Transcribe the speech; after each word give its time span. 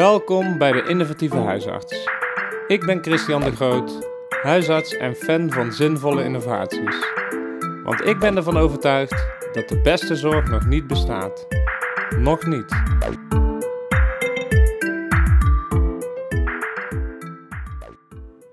Welkom 0.00 0.58
bij 0.58 0.72
de 0.72 0.82
Innovatieve 0.88 1.36
Huisarts. 1.36 2.08
Ik 2.66 2.86
ben 2.86 3.02
Christian 3.02 3.40
de 3.40 3.52
Groot, 3.52 4.08
huisarts 4.42 4.96
en 4.96 5.14
fan 5.14 5.50
van 5.50 5.72
zinvolle 5.72 6.24
innovaties. 6.24 6.96
Want 7.84 8.04
ik 8.04 8.18
ben 8.18 8.36
ervan 8.36 8.56
overtuigd 8.56 9.26
dat 9.52 9.68
de 9.68 9.80
beste 9.80 10.16
zorg 10.16 10.50
nog 10.50 10.66
niet 10.66 10.86
bestaat. 10.86 11.46
Nog 12.18 12.46
niet. 12.46 12.82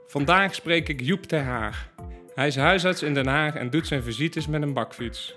Vandaag 0.07 0.55
spreek 0.55 0.89
ik 0.89 1.01
Joep 1.01 1.23
Ter 1.23 1.43
Haar. 1.43 1.89
Hij 2.33 2.47
is 2.47 2.55
huisarts 2.55 3.03
in 3.03 3.13
Den 3.13 3.27
Haag 3.27 3.55
en 3.55 3.69
doet 3.69 3.87
zijn 3.87 4.03
visites 4.03 4.47
met 4.47 4.61
een 4.61 4.73
bakfiets. 4.73 5.35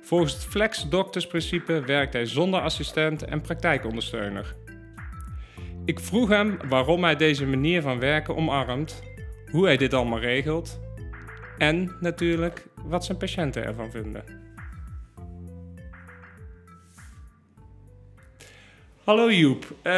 Volgens 0.00 0.32
het 0.32 0.44
Flex 0.44 0.88
Doktersprincipe 0.88 1.80
werkt 1.80 2.12
hij 2.12 2.26
zonder 2.26 2.60
assistent 2.60 3.24
en 3.24 3.40
praktijkondersteuner. 3.40 4.64
Ik 5.86 6.00
vroeg 6.00 6.28
hem 6.28 6.58
waarom 6.68 7.04
hij 7.04 7.16
deze 7.16 7.46
manier 7.46 7.82
van 7.82 7.98
werken 7.98 8.36
omarmt, 8.36 9.02
hoe 9.50 9.64
hij 9.64 9.76
dit 9.76 9.94
allemaal 9.94 10.18
regelt 10.18 10.80
en 11.58 11.96
natuurlijk 12.00 12.66
wat 12.84 13.04
zijn 13.04 13.18
patiënten 13.18 13.64
ervan 13.64 13.90
vinden. 13.90 14.24
Hallo 19.04 19.32
Joep, 19.32 19.64
uh, 19.64 19.92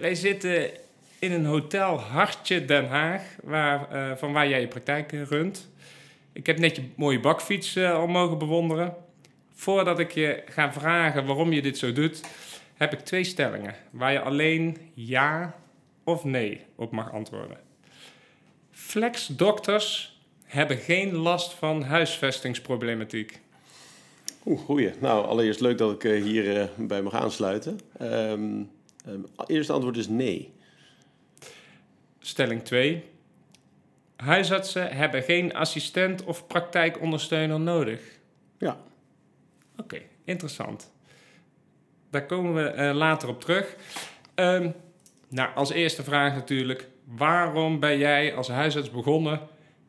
wij 0.00 0.14
zitten 0.14 0.70
in 1.18 1.32
een 1.32 1.44
hotel 1.44 2.00
Hartje 2.00 2.64
Den 2.64 2.88
Haag, 2.88 3.22
waar, 3.42 3.88
uh, 3.92 4.16
van 4.16 4.32
waar 4.32 4.48
jij 4.48 4.60
je 4.60 4.68
praktijk 4.68 5.12
runt. 5.12 5.70
Ik 6.32 6.46
heb 6.46 6.58
net 6.58 6.76
je 6.76 6.82
mooie 6.94 7.20
bakfiets 7.20 7.76
uh, 7.76 7.94
al 7.94 8.06
mogen 8.06 8.38
bewonderen. 8.38 8.94
Voordat 9.54 9.98
ik 9.98 10.10
je 10.10 10.42
ga 10.46 10.72
vragen 10.72 11.26
waarom 11.26 11.52
je 11.52 11.62
dit 11.62 11.78
zo 11.78 11.92
doet, 11.92 12.20
heb 12.76 12.92
ik 12.92 13.00
twee 13.00 13.24
stellingen 13.24 13.74
waar 13.90 14.12
je 14.12 14.20
alleen 14.20 14.76
ja 14.94 15.54
of 16.04 16.24
nee 16.24 16.60
op 16.76 16.92
mag 16.92 17.12
antwoorden. 17.12 17.58
Flexdokters 18.70 20.20
hebben 20.44 20.76
geen 20.76 21.14
last 21.14 21.52
van 21.52 21.82
huisvestingsproblematiek. 21.82 23.40
Oeh, 24.44 24.60
goeie. 24.60 24.92
Nou, 25.00 25.26
allereerst 25.26 25.60
leuk 25.60 25.78
dat 25.78 25.92
ik 25.92 26.04
uh, 26.04 26.22
hier 26.22 26.56
uh, 26.56 26.64
bij 26.76 27.02
mag 27.02 27.14
aansluiten. 27.14 27.80
Um, 28.02 28.70
um, 29.06 29.26
eerste 29.46 29.72
antwoord 29.72 29.96
is 29.96 30.08
nee. 30.08 30.52
Stelling 32.18 32.62
2. 32.62 33.04
Huisartsen 34.16 34.96
hebben 34.96 35.22
geen 35.22 35.54
assistent 35.54 36.24
of 36.24 36.46
praktijkondersteuner 36.46 37.60
nodig. 37.60 38.00
Ja. 38.58 38.70
Oké, 39.72 39.82
okay, 39.82 40.06
interessant. 40.24 40.90
Daar 42.16 42.26
komen 42.26 42.54
we 42.54 42.74
uh, 42.76 42.94
later 42.94 43.28
op 43.28 43.40
terug. 43.40 43.76
Um, 44.34 44.74
nou, 45.28 45.48
als 45.54 45.70
eerste 45.70 46.02
vraag 46.02 46.34
natuurlijk. 46.34 46.88
Waarom 47.04 47.80
ben 47.80 47.98
jij 47.98 48.34
als 48.34 48.48
huisarts 48.48 48.90
begonnen 48.90 49.40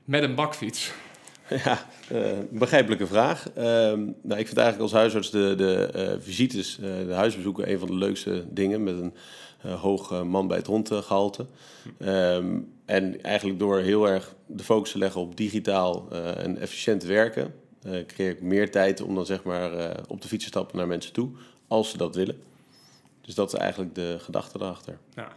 met 0.03 0.23
een 0.23 0.35
bakfiets? 0.35 0.91
Ja, 1.63 1.85
uh, 2.11 2.31
begrijpelijke 2.49 3.07
vraag. 3.07 3.47
Uh, 3.57 3.63
nou, 3.63 4.39
ik 4.39 4.45
vind 4.45 4.57
eigenlijk 4.57 4.79
als 4.79 4.91
huisarts 4.91 5.29
de, 5.29 5.53
de 5.57 5.89
uh, 5.95 6.23
visites, 6.23 6.75
de 6.81 7.13
huisbezoeken, 7.13 7.71
een 7.71 7.79
van 7.79 7.87
de 7.87 7.95
leukste 7.95 8.45
dingen. 8.49 8.83
Met 8.83 8.95
een 8.97 9.13
hoog 9.71 10.23
man 10.23 10.47
bij 10.47 10.57
het 10.57 10.67
hondgehalte. 10.67 11.45
Um, 11.99 12.73
en 12.85 13.23
eigenlijk 13.23 13.59
door 13.59 13.79
heel 13.79 14.07
erg 14.07 14.35
de 14.45 14.63
focus 14.63 14.91
te 14.91 14.97
leggen 14.97 15.21
op 15.21 15.37
digitaal 15.37 16.11
en 16.37 16.57
efficiënt 16.57 17.03
werken, 17.03 17.53
creëer 18.07 18.31
ik 18.31 18.41
meer 18.41 18.71
tijd 18.71 19.01
om 19.01 19.15
dan 19.15 19.25
zeg 19.25 19.43
maar 19.43 19.95
op 20.07 20.21
de 20.21 20.27
fiets 20.27 20.43
te 20.43 20.49
stappen 20.49 20.77
naar 20.77 20.87
mensen 20.87 21.13
toe 21.13 21.29
als 21.67 21.89
ze 21.89 21.97
dat 21.97 22.15
willen. 22.15 22.41
Dus 23.21 23.35
dat 23.35 23.53
is 23.53 23.59
eigenlijk 23.59 23.95
de 23.95 24.17
gedachte 24.19 24.57
erachter. 24.61 24.97
Ja. 25.13 25.31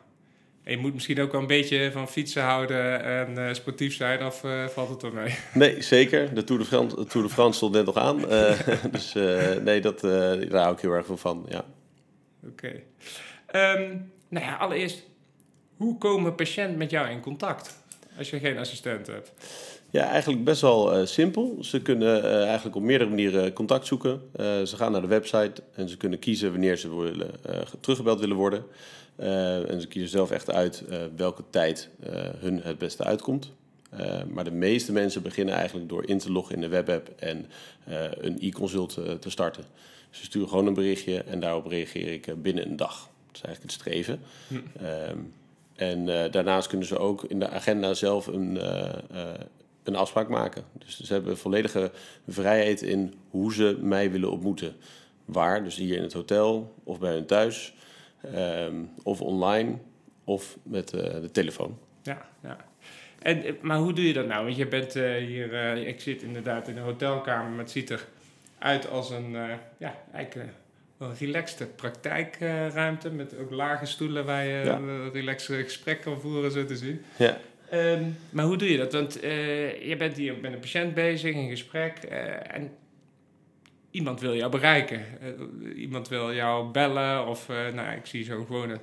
En 0.62 0.72
je 0.72 0.78
moet 0.78 0.94
misschien 0.94 1.21
ook 1.21 1.32
wel 1.32 1.41
een 1.41 1.47
beetje 1.47 1.93
van 1.93 2.09
fietsen 2.09 2.43
houden 2.43 3.05
en 3.05 3.31
uh, 3.38 3.53
sportief 3.53 3.94
zijn, 3.94 4.25
of 4.25 4.44
uh, 4.44 4.66
valt 4.66 4.88
het 4.88 5.03
er 5.03 5.12
mee? 5.12 5.34
Nee, 5.55 5.82
zeker. 5.82 6.34
De 6.34 6.44
Tour 6.44 6.60
de 6.60 6.66
France, 6.66 6.97
de 6.97 7.05
Tour 7.05 7.27
de 7.27 7.32
France 7.32 7.56
stond 7.56 7.75
net 7.75 7.87
nog 7.87 7.97
aan. 7.97 8.21
Uh, 8.21 8.60
dus 8.93 9.12
nee, 9.62 9.81
dat, 9.81 10.00
daar 10.00 10.62
hou 10.62 10.75
ik 10.75 10.81
heel 10.81 10.93
erg 10.93 11.06
veel 11.06 11.16
van, 11.16 11.47
ja. 11.49 11.65
Oké. 12.47 12.82
Okay. 13.53 13.76
Um, 13.76 14.12
nou 14.28 14.44
ja, 14.44 14.56
allereerst, 14.56 15.03
hoe 15.76 15.99
komen 15.99 16.34
patiënt 16.34 16.76
met 16.76 16.91
jou 16.91 17.09
in 17.09 17.21
contact 17.21 17.82
als 18.19 18.31
je 18.31 18.38
geen 18.38 18.59
assistent 18.59 19.06
hebt? 19.06 19.32
Ja, 19.93 20.05
eigenlijk 20.05 20.45
best 20.45 20.61
wel 20.61 21.01
uh, 21.01 21.06
simpel. 21.06 21.56
Ze 21.61 21.83
kunnen 21.83 22.25
uh, 22.25 22.45
eigenlijk 22.45 22.77
op 22.77 22.83
meerdere 22.83 23.11
manieren 23.11 23.53
contact 23.53 23.87
zoeken. 23.87 24.11
Uh, 24.11 24.47
ze 24.62 24.77
gaan 24.77 24.93
naar 24.93 25.01
de 25.01 25.06
website 25.06 25.62
en 25.75 25.89
ze 25.89 25.97
kunnen 25.97 26.19
kiezen 26.19 26.51
wanneer 26.51 26.77
ze 26.77 26.97
willen, 26.97 27.31
teruggebeld 27.81 28.21
willen 28.21 28.37
worden. 28.37 28.65
en 29.67 29.81
ze 29.81 29.87
kiezen 29.89 30.11
zelf 30.11 30.31
echt 30.31 30.50
uit 30.50 30.84
welke 31.17 31.43
tijd 31.50 31.89
hun 32.39 32.61
het 32.62 32.79
beste 32.79 33.05
uitkomt. 33.05 33.53
maar 34.33 34.45
de 34.45 34.50
meeste 34.50 34.93
mensen 34.93 35.23
beginnen 35.23 35.55
eigenlijk 35.55 35.89
door 35.89 36.09
in 36.09 36.19
te 36.19 36.33
loggen 36.33 36.55
in 36.55 36.61
de 36.61 36.69
webapp 36.69 37.09
en 37.17 37.47
een 38.21 38.37
e-consult 38.41 38.99
te 39.21 39.31
starten. 39.31 39.65
Ze 40.11 40.25
sturen 40.25 40.49
gewoon 40.49 40.67
een 40.67 40.75
berichtje 40.75 41.23
en 41.23 41.41
daarop 41.41 41.67
reageer 41.67 42.12
ik 42.12 42.43
binnen 42.43 42.67
een 42.67 42.77
dag. 42.77 43.09
Dat 43.27 43.37
is 43.37 43.43
eigenlijk 43.43 43.62
het 43.62 43.81
streven. 43.81 44.21
Hm. 44.49 44.84
Ehm, 44.84 45.19
en 45.75 46.31
daarnaast 46.31 46.69
kunnen 46.69 46.87
ze 46.87 46.99
ook 46.99 47.25
in 47.25 47.39
de 47.39 47.49
agenda 47.49 47.95
zelf 47.95 48.27
een 48.27 48.59
een 49.83 49.97
afspraak 49.97 50.29
maken. 50.29 50.65
Dus 50.79 51.01
ze 51.01 51.13
hebben 51.13 51.39
volledige 51.39 51.91
vrijheid 52.29 52.83
in 52.83 53.15
hoe 53.31 53.55
ze 53.55 53.79
mij 53.81 54.11
willen 54.11 54.31
ontmoeten. 54.31 54.77
Waar, 55.25 55.65
dus 55.65 55.77
hier 55.77 55.97
in 55.97 56.03
het 56.03 56.13
hotel 56.13 56.75
of 56.85 56.99
bij 56.99 57.13
hun 57.13 57.27
thuis, 57.27 57.75
um, 58.35 58.91
of 59.03 59.21
online 59.21 59.79
of 60.25 60.57
met 60.63 60.95
uh, 60.95 61.01
de 61.01 61.31
telefoon. 61.31 61.79
Ja, 62.03 62.29
ja. 62.43 62.57
En, 63.19 63.45
eh, 63.45 63.53
maar 63.61 63.79
hoe 63.79 63.93
doe 63.93 64.07
je 64.07 64.13
dat 64.13 64.27
nou? 64.27 64.45
Want 64.45 64.57
je 64.57 64.67
bent 64.67 64.97
uh, 64.97 65.17
hier, 65.17 65.53
uh, 65.53 65.87
ik 65.87 66.01
zit 66.01 66.23
inderdaad 66.23 66.69
in 66.69 66.77
een 66.77 66.83
hotelkamer, 66.83 67.51
maar 67.51 67.59
het 67.59 67.71
ziet 67.71 67.93
eruit 68.59 68.91
als 68.91 69.11
een, 69.11 69.33
ja, 69.79 69.95
eigenlijk 70.12 70.51
een 70.99 71.15
relaxte 71.19 71.67
praktijkruimte 71.67 73.11
met 73.11 73.39
ook 73.39 73.51
lage 73.51 73.87
stoelen 73.87 74.25
waar 74.25 74.45
je 74.45 74.65
ja. 74.65 74.77
een 74.77 75.12
relaxe 75.12 75.62
gesprek 75.62 76.01
kan 76.01 76.21
voeren, 76.21 76.51
zo 76.51 76.65
te 76.65 76.77
zien. 76.77 77.03
Ja. 77.17 77.39
Um, 77.75 78.16
maar 78.31 78.44
hoe 78.44 78.56
doe 78.56 78.70
je 78.70 78.76
dat? 78.76 78.92
Want 78.92 79.25
uh, 79.25 79.88
je 79.88 79.97
bent 79.97 80.16
hier 80.16 80.36
met 80.41 80.53
een 80.53 80.58
patiënt 80.58 80.94
bezig, 80.94 81.34
in 81.34 81.48
gesprek. 81.48 81.98
Uh, 82.10 82.54
en 82.54 82.70
iemand 83.91 84.20
wil 84.20 84.34
jou 84.34 84.50
bereiken. 84.50 85.04
Uh, 85.22 85.81
iemand 85.81 86.08
wil 86.08 86.34
jou 86.34 86.70
bellen. 86.70 87.26
Of, 87.26 87.48
nou, 87.48 87.97
ik 87.97 88.06
zie 88.06 88.25
zo'n 88.25 88.47
gewone 88.47 88.81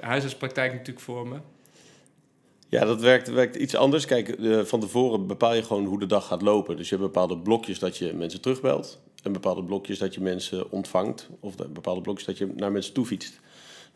huisartspraktijk 0.00 0.72
natuurlijk 0.72 1.00
voor 1.00 1.28
me. 1.28 1.36
Ja, 2.68 2.84
dat 2.84 3.00
werkt, 3.00 3.28
werkt 3.30 3.56
iets 3.56 3.74
anders. 3.74 4.06
Kijk, 4.06 4.36
van 4.64 4.80
tevoren 4.80 5.26
bepaal 5.26 5.54
je 5.54 5.62
gewoon 5.62 5.84
hoe 5.84 5.98
de 5.98 6.06
dag 6.06 6.26
gaat 6.26 6.42
lopen. 6.42 6.76
Dus 6.76 6.88
je 6.88 6.96
hebt 6.96 7.06
bepaalde 7.06 7.38
blokjes 7.38 7.78
dat 7.78 7.98
je 7.98 8.12
mensen 8.14 8.40
terugbelt. 8.40 9.00
En 9.22 9.32
bepaalde 9.32 9.64
blokjes 9.64 9.98
dat 9.98 10.14
je 10.14 10.20
mensen 10.20 10.70
ontvangt. 10.70 11.28
Of 11.40 11.54
bepaalde 11.56 12.00
blokjes 12.00 12.26
dat 12.26 12.38
je 12.38 12.52
naar 12.56 12.72
mensen 12.72 12.94
toe 12.94 13.06
fietst. 13.06 13.40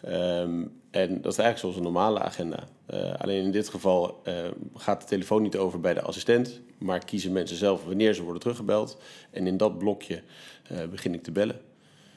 Um, 0.04 0.72
en 0.96 1.20
dat 1.20 1.32
is 1.32 1.38
eigenlijk 1.38 1.58
zoals 1.58 1.76
een 1.76 1.82
normale 1.82 2.20
agenda. 2.20 2.64
Uh, 2.94 3.14
alleen 3.14 3.44
in 3.44 3.50
dit 3.50 3.68
geval 3.68 4.22
uh, 4.28 4.34
gaat 4.74 5.00
de 5.00 5.06
telefoon 5.06 5.42
niet 5.42 5.56
over 5.56 5.80
bij 5.80 5.94
de 5.94 6.00
assistent, 6.00 6.60
maar 6.78 7.04
kiezen 7.04 7.32
mensen 7.32 7.56
zelf 7.56 7.84
wanneer 7.84 8.14
ze 8.14 8.22
worden 8.22 8.40
teruggebeld. 8.40 8.98
En 9.30 9.46
in 9.46 9.56
dat 9.56 9.78
blokje 9.78 10.22
uh, 10.72 10.84
begin 10.90 11.14
ik 11.14 11.22
te 11.22 11.32
bellen. 11.32 11.60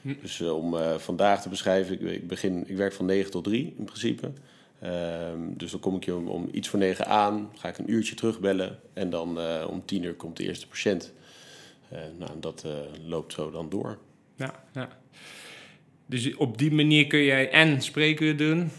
Hm. 0.02 0.14
Dus 0.20 0.40
om 0.40 0.76
vandaag 0.98 1.42
te 1.42 1.48
beschrijven, 1.48 1.94
ik, 1.94 2.00
ik, 2.00 2.28
begin, 2.28 2.68
ik 2.68 2.76
werk 2.76 2.92
van 2.92 3.04
9 3.04 3.30
tot 3.30 3.44
3 3.44 3.74
in 3.78 3.84
principe. 3.84 4.32
Ehm, 4.80 5.38
dus 5.56 5.70
dan 5.70 5.80
kom 5.80 5.96
ik 5.96 6.04
je 6.04 6.14
om, 6.14 6.28
om, 6.28 6.48
iets 6.52 6.68
voor 6.68 6.78
9 6.78 7.06
aan, 7.06 7.50
ga 7.54 7.68
ik 7.68 7.78
een 7.78 7.92
uurtje 7.92 8.14
terugbellen 8.14 8.78
en 8.92 9.10
dan 9.10 9.38
om 9.66 9.84
10 9.84 10.02
uur 10.02 10.14
komt 10.14 10.36
de 10.36 10.44
eerste 10.44 10.68
patiënt. 10.68 11.12
nou, 12.18 12.30
dat 12.40 12.64
loopt 13.04 13.32
zo 13.32 13.50
dan 13.50 13.68
door. 13.68 13.98
Ja, 14.36 14.64
ja. 14.72 14.99
Dus 16.10 16.36
op 16.36 16.58
die 16.58 16.72
manier 16.72 17.06
kun 17.06 17.22
jij 17.22 17.50
en 17.50 17.82
spreekuur 17.82 18.36
doen 18.36 18.70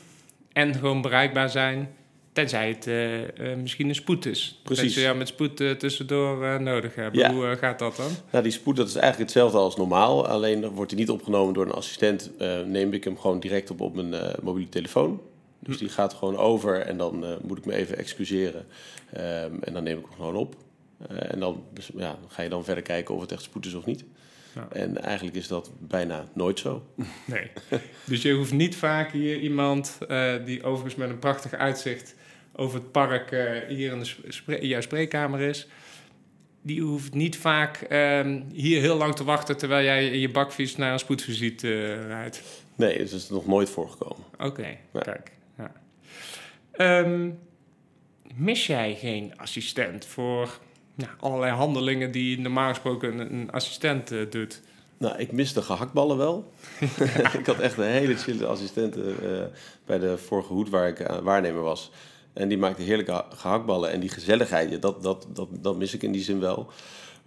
en 0.53 0.73
gewoon 0.73 1.01
bereikbaar 1.01 1.49
zijn. 1.49 1.89
Tenzij 2.31 2.67
het 2.69 2.87
uh, 2.87 3.21
uh, 3.21 3.55
misschien 3.61 3.89
een 3.89 3.95
spoed 3.95 4.25
is. 4.25 4.59
Precies. 4.63 4.83
Dat 4.83 4.93
je 4.93 5.01
jou 5.01 5.17
met 5.17 5.27
spoed 5.27 5.59
uh, 5.59 5.71
tussendoor 5.71 6.61
nodig 6.61 6.95
hebt. 6.95 7.15
Ja. 7.15 7.33
Hoe 7.33 7.57
gaat 7.59 7.79
dat 7.79 7.95
dan? 7.95 8.11
Nou, 8.31 8.43
die 8.43 8.51
spoed 8.51 8.75
dat 8.75 8.87
is 8.87 8.95
eigenlijk 8.95 9.23
hetzelfde 9.23 9.57
als 9.57 9.75
normaal. 9.75 10.27
Alleen 10.27 10.69
wordt 10.69 10.91
hij 10.91 10.99
niet 10.99 11.09
opgenomen 11.09 11.53
door 11.53 11.65
een 11.65 11.71
assistent. 11.71 12.31
neem 12.65 12.93
ik 12.93 13.03
hem 13.03 13.17
gewoon 13.17 13.39
direct 13.39 13.69
op 13.69 13.81
op 13.81 13.95
mijn 13.95 14.35
mobiele 14.41 14.69
telefoon. 14.69 15.21
Dus 15.59 15.77
die 15.77 15.89
gaat 15.89 16.13
gewoon 16.13 16.37
over 16.37 16.79
en 16.79 16.97
dan 16.97 17.25
moet 17.41 17.57
ik 17.57 17.65
me 17.65 17.73
even 17.73 17.97
excuseren. 17.97 18.65
Um, 19.17 19.63
en 19.63 19.73
dan 19.73 19.83
neem 19.83 19.97
ik 19.97 20.05
hem 20.05 20.15
gewoon 20.15 20.35
op. 20.35 20.55
en 21.07 21.39
dan 21.39 21.63
ja, 21.95 22.17
ga 22.27 22.41
je 22.41 22.49
dan 22.49 22.63
verder 22.63 22.83
kijken 22.83 23.15
of 23.15 23.21
het 23.21 23.31
echt 23.31 23.43
spoed 23.43 23.65
is 23.65 23.73
of 23.73 23.85
niet. 23.85 24.03
Ja. 24.55 24.67
En 24.71 25.01
eigenlijk 25.03 25.35
is 25.37 25.47
dat 25.47 25.71
bijna 25.79 26.25
nooit 26.33 26.59
zo. 26.59 26.85
Nee. 27.25 27.51
Dus 28.05 28.21
je 28.21 28.33
hoeft 28.33 28.53
niet 28.53 28.75
vaak 28.75 29.11
hier 29.11 29.39
iemand 29.39 29.97
uh, 30.09 30.33
die 30.45 30.63
overigens 30.63 30.95
met 30.95 31.09
een 31.09 31.19
prachtig 31.19 31.53
uitzicht 31.53 32.15
over 32.55 32.79
het 32.79 32.91
park 32.91 33.31
uh, 33.31 33.51
hier 33.67 33.91
in, 33.91 33.99
de 33.99 34.11
spre 34.27 34.59
in 34.59 34.67
jouw 34.67 34.81
spreekkamer 34.81 35.39
is. 35.39 35.67
Die 36.61 36.81
hoeft 36.81 37.13
niet 37.13 37.37
vaak 37.37 37.85
uh, 37.89 38.37
hier 38.51 38.81
heel 38.81 38.97
lang 38.97 39.15
te 39.15 39.23
wachten 39.23 39.57
terwijl 39.57 39.83
jij 39.83 40.07
in 40.07 40.19
je 40.19 40.29
bakfiets 40.31 40.75
naar 40.75 40.93
een 40.93 40.99
spoedvisite 40.99 41.67
uh, 41.67 42.05
rijdt. 42.07 42.41
Nee, 42.75 42.97
het 42.99 43.11
is 43.11 43.29
nog 43.29 43.47
nooit 43.47 43.69
voorgekomen. 43.69 44.25
Oké, 44.39 44.77
Ja. 44.93 44.99
kijk. 44.99 45.31
Ja. 45.57 45.71
Ehm, 46.71 47.29
mis 48.35 48.67
jij 48.67 48.95
geen 48.95 49.33
assistent 49.37 50.05
voor 50.05 50.59
nou, 51.01 51.11
allerlei 51.19 51.51
handelingen 51.51 52.11
die 52.11 52.39
normaal 52.39 52.69
gesproken 52.69 53.19
een, 53.33 53.51
assistent 53.51 54.11
eh, 54.11 54.19
doet? 54.29 54.61
Nou, 54.97 55.17
ik 55.17 55.31
mis 55.31 55.53
de 55.53 55.61
gehaktballen 55.61 56.17
wel. 56.17 56.51
ik 57.39 57.45
had 57.45 57.59
echt 57.59 57.77
een 57.77 57.83
hele 57.83 58.15
chille 58.15 58.45
assistent 58.45 58.95
eh, 58.95 59.03
bij 59.85 59.99
de 59.99 60.17
vorige 60.17 60.53
hoed 60.53 60.69
waar 60.69 60.87
ik 60.87 60.99
eh, 60.99 61.17
waarnemer 61.17 61.61
was. 61.61 61.91
En 62.33 62.47
die 62.47 62.57
maakte 62.57 62.81
heerlijke 62.81 63.11
ha- 63.11 63.27
gehaktballen. 63.35 63.91
En 63.91 63.99
die 63.99 64.09
gezelligheid, 64.09 64.71
ja, 64.71 64.77
dat, 64.77 65.03
dat, 65.03 65.27
dat, 65.33 65.47
dat 65.51 65.77
mis 65.77 65.93
ik 65.93 66.03
in 66.03 66.11
die 66.11 66.23
zin 66.23 66.39
wel. 66.39 66.69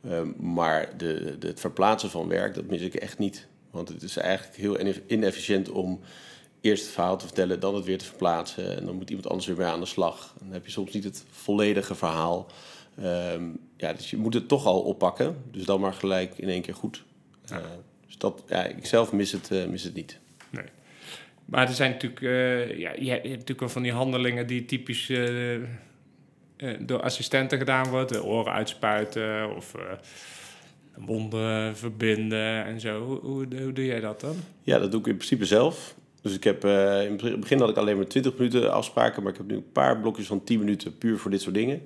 Ehm, 0.09 0.29
maar 0.55 0.89
de, 0.97 1.37
het 1.41 1.61
verplaatsen 1.61 2.11
van 2.11 2.29
werk, 2.29 2.55
dat 2.55 2.67
mis 2.67 2.81
ik 2.81 2.95
echt 2.95 3.19
niet. 3.19 3.47
Want 3.71 3.89
het 3.89 4.03
is 4.03 4.17
eigenlijk 4.17 4.57
heel 4.57 4.81
ine- 4.81 5.03
inefficiënt 5.07 5.71
om 5.71 6.01
eerst 6.61 6.83
het 6.85 6.93
verhaal 6.93 7.17
te 7.19 7.25
vertellen, 7.27 7.61
dan 7.61 7.75
het 7.75 7.85
weer 7.85 7.99
te 7.99 8.05
verplaatsen. 8.05 8.77
En 8.77 8.87
dan 8.87 8.95
moet 8.95 9.09
iemand 9.11 9.29
anders 9.29 9.47
weer 9.47 9.57
mee 9.57 9.67
aan 9.67 9.81
de 9.81 9.87
slag. 9.87 10.35
Dan 10.39 10.53
heb 10.53 10.65
je 10.65 10.71
soms 10.73 10.93
niet 10.93 11.05
het 11.05 11.25
volledige 11.31 11.95
verhaal. 11.95 12.47
Ehm, 13.03 13.43
ja, 13.77 13.93
dus 13.93 14.11
je 14.11 14.17
moet 14.17 14.35
het 14.35 14.49
toch 14.49 14.67
al 14.67 14.81
oppakken. 14.81 15.37
Dus 15.51 15.65
dan 15.65 15.81
maar 15.81 15.93
gelijk 15.93 16.39
in 16.39 16.49
één 16.49 16.63
keer 16.63 16.75
goed. 16.75 17.05
Ja. 17.45 17.59
Eh, 17.59 17.65
dus 18.07 18.19
dat, 18.19 18.45
ja, 18.49 18.65
ik 18.65 18.87
zelf 18.87 19.13
mis 19.13 19.33
het, 19.33 19.51
eh, 19.51 19.67
mis 19.67 19.83
het 19.83 19.95
niet. 19.95 20.19
Nee. 20.51 20.65
Maar 21.45 21.69
er 21.69 21.75
zijn 21.75 21.91
natuurlijk, 21.91 22.23
eh, 22.23 22.79
ja, 22.79 22.93
je 22.99 23.11
hebt 23.11 23.25
natuurlijk 23.25 23.61
wel 23.61 23.69
van 23.69 23.83
die 23.83 23.93
handelingen 23.93 24.47
die 24.47 24.65
typisch 24.65 25.13
door 26.79 27.03
assistenten 27.03 27.59
gedaan 27.59 27.89
worden. 27.89 28.25
Oren 28.25 28.53
uitspuiten 28.53 29.57
of 29.57 29.75
wonden 30.97 31.77
verbinden 31.77 32.65
en 32.65 32.81
zo. 32.81 33.05
Hoe, 33.05 33.19
hoe, 33.19 33.47
hoe 33.63 33.73
doe 33.73 33.85
jij 33.85 34.01
dat 34.01 34.21
dan? 34.21 34.37
Ja, 34.63 34.79
dat 34.79 34.91
doe 34.91 35.01
ik 35.01 35.07
in 35.07 35.17
principe 35.17 35.45
zelf. 35.45 35.95
Dus 36.23 36.35
ik 36.35 36.45
heb, 36.45 36.65
in 36.65 37.19
het 37.23 37.41
begin 37.41 37.59
had 37.59 37.69
ik 37.69 37.77
alleen 37.77 37.97
maar 37.97 38.07
20 38.07 38.37
minuten 38.37 38.73
afspraken, 38.73 39.23
maar 39.23 39.33
ik 39.33 39.39
heb 39.39 39.47
nu 39.47 39.55
een 39.55 39.73
paar 39.73 40.01
blokjes 40.01 40.27
van 40.27 40.45
10 40.45 40.59
minuten 40.59 40.99
puur 40.99 41.19
voor 41.19 41.31
dit 41.31 41.41
soort 41.41 41.55
dingen. 41.55 41.83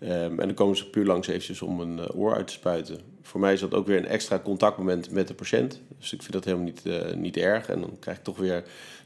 Ehm, 0.00 0.12
en 0.30 0.36
dan 0.46 0.54
komen 0.54 0.76
ze 0.76 0.90
puur 0.90 1.04
langs 1.04 1.28
eventjes 1.28 1.62
om 1.62 1.80
een 1.80 1.98
eh, 1.98 2.16
oor 2.18 2.34
uit 2.34 2.46
te 2.46 2.52
spuiten. 2.52 2.98
Voor 3.22 3.40
mij 3.40 3.52
is 3.52 3.60
dat 3.60 3.74
ook 3.74 3.86
weer 3.86 3.96
een 3.96 4.06
extra 4.06 4.38
contactmoment 4.38 5.10
met 5.10 5.28
de 5.28 5.34
patiënt. 5.34 5.80
Dus 5.98 6.12
ik 6.12 6.20
vind 6.20 6.32
dat 6.32 6.44
helemaal 6.44 6.64
niet, 6.66 6.86
eh, 6.86 7.14
niet 7.14 7.36
erg. 7.36 7.68
En 7.68 7.80
dan 7.80 7.96
krijg 8.00 8.16
ik 8.16 8.24
toch 8.24 8.36
weer, 8.38 8.62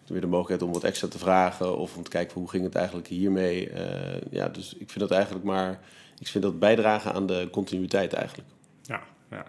weer 0.06 0.20
de 0.20 0.26
mogelijkheid 0.26 0.62
om 0.62 0.72
wat 0.72 0.84
extra 0.84 1.08
te 1.08 1.18
vragen 1.18 1.78
of 1.78 1.96
om 1.96 2.02
te 2.02 2.10
kijken 2.10 2.34
hoe 2.38 2.50
ging 2.50 2.64
het 2.64 2.74
eigenlijk 2.74 3.06
hiermee. 3.08 3.70
Eh, 3.70 4.20
ja, 4.30 4.48
dus 4.48 4.72
ik 4.78 4.90
vind 4.90 5.00
dat 5.00 5.10
eigenlijk 5.10 5.44
maar, 5.44 5.80
ik 6.18 6.26
vind 6.26 6.44
dat 6.44 6.58
bijdragen 6.58 7.12
aan 7.12 7.26
de 7.26 7.48
continuïteit 7.50 8.12
eigenlijk. 8.12 8.48
Ja, 8.82 9.02
ja. 9.30 9.46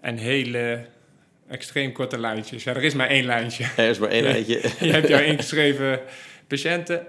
En 0.00 0.16
hele 0.16 0.84
extreem 1.48 1.92
korte 1.92 2.18
lijntjes. 2.18 2.64
Ja, 2.64 2.74
er 2.74 2.82
is 2.84 2.94
maar 2.94 3.08
één 3.08 3.24
lijntje. 3.24 3.64
Er 3.76 3.88
is 3.88 3.98
maar 3.98 4.10
één 4.10 4.26
eindje. 4.34 4.60
je 4.80 4.92
hebt 4.92 5.08
jouw 5.08 5.22
ingeschreven 5.32 6.00
patiënten 6.46 7.06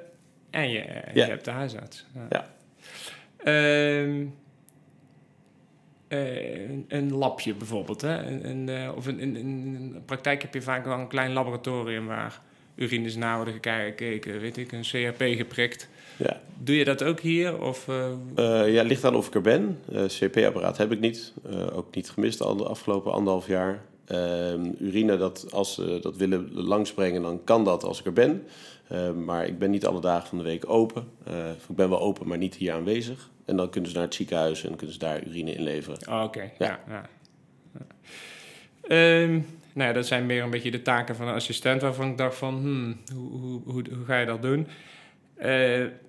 en 0.49 0.69
je, 0.69 0.77
Ja. 0.79 1.03
je 1.13 1.21
hebt 1.21 1.45
de 1.45 1.51
huisarts. 1.51 2.05
Ja. 2.29 2.49
Ehm, 3.43 4.25
eh, 6.07 6.69
een, 6.69 6.85
een 6.87 7.13
labje 7.13 7.53
bijvoorbeeld. 7.53 8.01
Hè? 8.01 8.23
Een, 8.25 8.49
een, 8.49 8.69
eh, 8.69 8.91
of 8.95 9.05
een, 9.07 9.19
in 9.19 9.35
een 9.35 10.01
praktijk 10.05 10.41
heb 10.41 10.53
je 10.53 10.61
vaak 10.61 10.85
wel 10.85 10.97
een 10.97 11.07
klein 11.07 11.33
laboratorium 11.33 12.07
waar 12.07 12.41
urines 12.75 13.15
na 13.15 13.35
worden 13.35 13.53
gekeken, 13.53 14.39
weet 14.39 14.57
ik, 14.57 14.71
een 14.71 14.81
CRP 14.81 15.23
geprikt. 15.37 15.89
Ja. 16.17 16.41
Doe 16.57 16.75
je 16.75 16.85
dat 16.85 17.03
ook 17.03 17.19
hier? 17.19 17.61
Of, 17.61 17.87
Eh, 18.35 18.73
ja, 18.73 18.83
ligt 18.83 19.03
aan 19.03 19.15
of 19.15 19.27
ik 19.27 19.35
er 19.35 19.41
ben. 19.41 19.79
CP-apparaat 20.07 20.77
heb 20.77 20.91
ik 20.91 20.99
niet. 20.99 21.33
Ook 21.73 21.95
niet 21.95 22.09
gemist 22.09 22.41
al 22.41 22.55
de 22.55 22.63
afgelopen 22.63 23.11
anderhalf 23.11 23.47
jaar. 23.47 23.81
Ehm, 24.05 24.71
urine, 24.79 25.17
dat, 25.17 25.47
als 25.51 25.73
ze 25.73 25.99
dat 26.01 26.17
willen 26.17 26.49
langsbrengen, 26.53 27.21
dan 27.21 27.43
kan 27.43 27.63
dat 27.63 27.83
als 27.83 27.99
ik 27.99 28.05
er 28.05 28.13
ben. 28.13 28.43
Eh, 28.89 29.11
maar 29.11 29.45
ik 29.45 29.59
ben 29.59 29.71
niet 29.71 29.85
alle 29.85 30.01
dagen 30.01 30.27
van 30.27 30.37
de 30.37 30.43
week 30.43 30.69
open. 30.69 31.07
Eh, 31.23 31.49
ik 31.49 31.75
ben 31.75 31.89
wel 31.89 31.99
open, 31.99 32.27
maar 32.27 32.37
niet 32.37 32.55
hier 32.55 32.73
aanwezig. 32.73 33.29
En 33.45 33.55
dan 33.55 33.69
kunnen 33.69 33.89
ze 33.89 33.95
naar 33.95 34.05
het 34.05 34.15
ziekenhuis 34.15 34.63
en 34.63 34.75
kunnen 34.75 34.93
ze 34.93 34.99
daar 34.99 35.23
urine 35.27 35.55
inleveren. 35.55 36.07
Oh, 36.09 36.23
Oké, 36.23 36.41
ja. 36.41 36.49
Ja. 36.57 36.79
ja. 36.87 37.09
ja. 37.73 37.85
Ehm, 38.87 39.31
nou 39.73 39.87
ja, 39.87 39.93
dat 39.93 40.07
zijn 40.07 40.25
meer 40.25 40.43
een 40.43 40.49
beetje 40.49 40.71
de 40.71 40.81
taken 40.81 41.15
van 41.15 41.27
een 41.27 41.33
assistent 41.33 41.81
waarvan 41.81 42.09
ik 42.09 42.17
dacht 42.17 42.35
van, 42.35 42.55
hmm, 42.55 42.97
hoe, 43.13 43.29
hoe, 43.39 43.61
hoe, 43.65 43.83
hoe 43.95 44.05
ga 44.05 44.19
je 44.19 44.25
dat 44.25 44.41
doen? 44.41 44.67
Eh, 45.35 45.47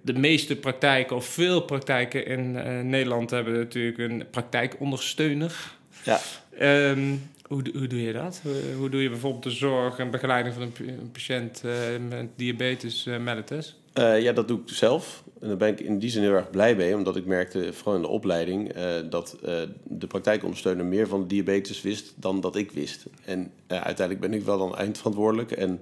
de 0.03 0.15
meeste 0.15 0.57
praktijken, 0.57 1.17
of 1.17 1.25
veel 1.25 1.61
praktijken 1.61 2.27
in 2.27 2.53
Nederland, 2.89 3.31
hebben 3.31 3.53
natuurlijk 3.53 3.99
een 3.99 4.25
praktijkondersteuner. 4.31 5.79
Ja. 6.05 6.21
Ehm, 6.59 7.17
hoe, 7.51 7.63
hoe 7.73 7.87
doe 7.87 8.03
je 8.03 8.13
dat? 8.13 8.41
Hoe, 8.43 8.55
hoe 8.77 8.89
doe 8.89 9.03
je 9.03 9.09
bijvoorbeeld 9.09 9.43
de 9.43 9.51
zorg 9.51 9.99
en 9.99 10.11
begeleiding 10.11 10.55
van 10.55 10.63
een, 10.63 10.89
een 10.89 11.11
patiënt 11.11 11.63
eh, 11.65 11.73
met 12.09 12.29
diabetes 12.37 13.07
eh, 13.07 13.19
mellitus? 13.19 13.77
Eh, 13.93 14.23
ja, 14.23 14.33
dat 14.33 14.49
doe 14.49 14.61
ik 14.61 14.69
zelf. 14.69 15.23
En 15.41 15.49
daar 15.49 15.57
ben 15.57 15.69
ik 15.69 15.81
in 15.81 15.99
die 15.99 16.11
zin 16.11 16.23
heel 16.23 16.33
erg 16.33 16.51
blij 16.51 16.75
mee, 16.75 16.95
omdat 16.95 17.17
ik 17.17 17.27
merkte, 17.27 17.73
vooral 17.73 17.95
in 17.95 18.03
de 18.03 18.09
opleiding, 18.09 18.73
dat 19.11 19.37
eh, 19.45 19.55
de 19.85 20.07
praktijkondersteuner 20.07 20.85
meer 20.85 21.09
van 21.09 21.27
diabetes 21.27 21.83
wist 21.83 22.13
dan 22.17 22.41
dat 22.41 22.57
ik 22.57 22.71
wist. 22.71 23.07
En 23.25 23.53
uiteindelijk 23.67 24.21
ben 24.21 24.35
ik 24.35 24.45
wel 24.45 24.59
dan 24.59 24.77
eindverantwoordelijk 24.77 25.51
en 25.51 25.81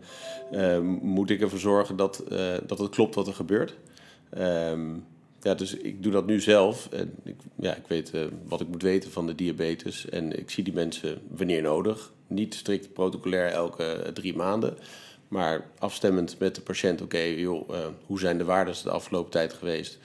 moet 1.00 1.30
ik 1.30 1.40
ervoor 1.40 1.58
zorgen 1.58 1.96
dat, 1.96 2.24
dat 2.66 2.78
het 2.78 2.90
klopt 2.90 3.14
wat 3.14 3.26
er 3.26 3.34
gebeurt. 3.34 3.76
Ehm, 4.30 4.94
ja, 5.42 5.54
dus 5.54 5.74
ik 5.74 6.02
doe 6.02 6.12
dat 6.12 6.26
nu 6.26 6.40
zelf. 6.40 6.88
En 6.92 7.14
ik, 7.24 7.36
ja, 7.60 7.74
ik 7.74 7.86
weet 7.86 8.10
eh, 8.10 8.20
wat 8.44 8.60
ik 8.60 8.68
moet 8.68 8.82
weten 8.82 9.10
van 9.10 9.26
de 9.26 9.34
diabetes. 9.34 10.08
En 10.08 10.38
ik 10.38 10.50
zie 10.50 10.64
die 10.64 10.72
mensen 10.72 11.20
wanneer 11.28 11.62
nodig. 11.62 12.12
Niet 12.26 12.54
strikt 12.54 12.92
protocolair 12.92 13.50
elke 13.50 14.10
drie 14.14 14.36
maanden. 14.36 14.78
Maar 15.28 15.66
afstemmend 15.78 16.38
met 16.38 16.54
de 16.54 16.60
patiënt. 16.60 17.02
Oké, 17.02 17.18
joh, 17.18 17.74
eh, 17.74 17.86
hoe 18.06 18.18
zijn 18.18 18.38
de 18.38 18.44
waarden 18.44 18.74
de 18.82 18.90
afgelopen 18.90 19.30
tijd 19.30 19.52
geweest? 19.52 19.98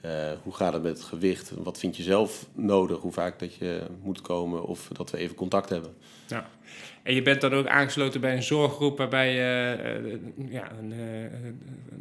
Eh, 0.00 0.32
hoe 0.42 0.54
gaat 0.54 0.72
het 0.72 0.82
met 0.82 0.98
het 0.98 1.06
gewicht? 1.06 1.52
Wat 1.56 1.78
vind 1.78 1.96
je 1.96 2.02
zelf 2.02 2.46
nodig? 2.54 2.98
Hoe 2.98 3.12
vaak 3.12 3.38
dat 3.38 3.54
je 3.54 3.82
moet 4.02 4.20
komen 4.20 4.64
of 4.64 4.88
dat 4.92 5.10
we 5.10 5.18
even 5.18 5.36
contact 5.36 5.68
hebben? 5.68 5.94
Ja. 6.26 6.48
En 7.02 7.14
je 7.14 7.22
bent 7.22 7.40
dan 7.40 7.52
ook 7.54 7.66
aangesloten 7.66 8.20
bij 8.20 8.36
een 8.36 8.42
zorggroep 8.42 8.98
waarbij 8.98 9.32
je 9.32 9.76
eh, 9.82 10.52
ja, 10.52 10.70
een, 10.78 10.92
eh, 10.92 11.50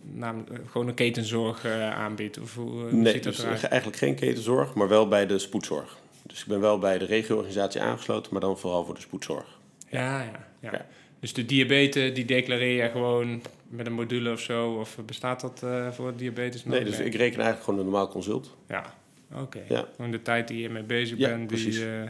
naam, 0.03 0.45
gewoon 0.71 0.87
een 0.87 0.93
ketenzorg 0.93 1.65
aanbiedt? 1.65 2.39
Of 2.39 2.55
hoe, 2.55 2.69
hoe 2.69 2.91
Nee, 2.91 3.13
ziet 3.13 3.23
dat 3.23 3.35
dus 3.35 3.43
eruit? 3.43 3.63
eigenlijk 3.63 3.99
geen 4.01 4.15
ketenzorg, 4.15 4.73
maar 4.73 4.87
wel 4.87 5.07
bij 5.07 5.25
de 5.25 5.39
spoedzorg. 5.39 5.97
Dus 6.23 6.41
ik 6.41 6.47
ben 6.47 6.59
wel 6.59 6.79
bij 6.79 6.97
de 6.97 7.05
regioorganisatie 7.05 7.81
aangesloten, 7.81 8.31
maar 8.31 8.41
dan 8.41 8.57
vooral 8.57 8.85
voor 8.85 8.95
de 8.95 9.01
spoedzorg. 9.01 9.59
Ja, 9.89 10.21
ja, 10.21 10.47
ja. 10.59 10.71
Ja. 10.71 10.85
Dus 11.19 11.33
de 11.33 11.45
diabetes, 11.45 12.13
die 12.13 12.25
declareer 12.25 12.83
je 12.83 12.89
gewoon 12.89 13.41
met 13.69 13.85
een 13.85 13.93
module 13.93 14.31
of 14.31 14.39
zo? 14.39 14.71
Of 14.73 14.97
bestaat 15.05 15.41
dat 15.41 15.63
eh, 15.63 15.91
voor 15.91 16.15
diabetes 16.15 16.63
nog? 16.65 16.73
Nee, 16.73 16.83
dus 16.83 16.99
ik 16.99 17.15
reken 17.15 17.21
eigenlijk 17.39 17.63
gewoon 17.63 17.79
een 17.79 17.85
normaal 17.85 18.07
consult. 18.07 18.55
Ja, 18.67 18.93
oké. 19.33 19.59
Ja. 19.69 19.85
Gewoon 19.95 20.11
de 20.11 20.21
tijd 20.21 20.47
die 20.47 20.61
je 20.61 20.69
mee 20.69 20.83
bezig 20.83 21.17
Ja, 21.17 21.29
bent. 21.29 21.49
Die, 21.49 21.61
precies. 21.61 21.81
eh, 21.81 22.01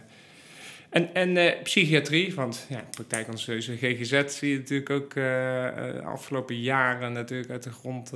en 0.90 1.14
en 1.14 1.38
eh, 1.38 1.62
psychiatrie, 1.64 2.36
want 2.36 2.66
ja, 2.70 2.84
praktijkondersteuner 2.92 3.78
GGZ 3.78 4.38
zie 4.38 4.52
je 4.52 4.58
natuurlijk 4.58 4.90
ook 4.90 5.14
eh, 5.14 6.06
afgelopen 6.06 6.60
jaren 6.60 7.14
natuurlijk 7.14 7.50
uit 7.50 7.64
de 7.64 7.72
grond 7.72 8.12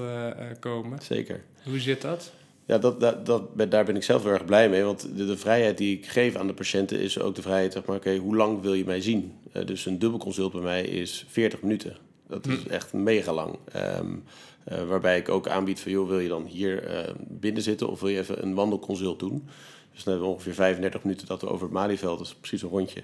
komen. 0.59 1.01
Zeker. 1.01 1.41
Hoe 1.63 1.79
zit 1.79 2.01
dat? 2.01 2.33
Ja, 2.65 2.77
dat, 2.77 2.99
dat, 2.99 3.25
dat, 3.25 3.71
daar 3.71 3.85
ben 3.85 3.95
ik 3.95 4.03
zelf 4.03 4.23
heel 4.23 4.31
erg 4.31 4.45
blij 4.45 4.69
mee. 4.69 4.83
Want 4.83 5.17
de, 5.17 5.25
de 5.25 5.37
vrijheid 5.37 5.77
die 5.77 5.97
ik 5.97 6.05
geef 6.05 6.35
aan 6.35 6.47
de 6.47 6.53
patiënten 6.53 6.99
is 6.99 7.19
ook 7.19 7.35
de 7.35 7.41
vrijheid, 7.41 7.73
zeg 7.73 7.85
maar, 7.85 7.95
oké, 7.95 8.15
hoe 8.15 8.35
lang 8.35 8.61
wil 8.61 8.73
je 8.73 8.85
mij 8.85 9.01
zien? 9.01 9.33
Dus 9.65 9.85
een 9.85 9.99
dubbelconsult 9.99 10.51
bij 10.51 10.61
mij 10.61 10.83
is 10.83 11.25
40 11.29 11.61
minuten. 11.61 11.97
Dat 12.29 12.47
is 12.47 12.67
echt 12.67 12.93
mega 12.93 13.33
lang. 13.33 13.57
Ehm, 13.71 14.15
eh, 14.63 14.87
waarbij 14.87 15.17
ik 15.17 15.29
ook 15.29 15.47
aanbied 15.47 15.79
van, 15.79 15.91
joh, 15.91 16.07
wil 16.07 16.19
je 16.19 16.29
dan 16.29 16.45
hier 16.45 16.83
eh, 16.83 17.13
binnen 17.17 17.63
zitten 17.63 17.89
of 17.89 17.99
wil 17.99 18.09
je 18.09 18.19
even 18.19 18.43
een 18.43 18.53
wandelconsult 18.53 19.19
doen? 19.19 19.47
Dus 19.93 20.03
dan 20.03 20.13
hebben 20.13 20.29
we 20.29 20.35
ongeveer 20.35 20.53
35 20.53 21.03
minuten 21.03 21.27
dat 21.27 21.41
we 21.41 21.49
over 21.49 21.63
het 21.63 21.73
Malieveld, 21.73 22.17
dat 22.17 22.27
is 22.27 22.35
precies 22.35 22.61
een 22.61 22.69
rondje. 22.69 23.01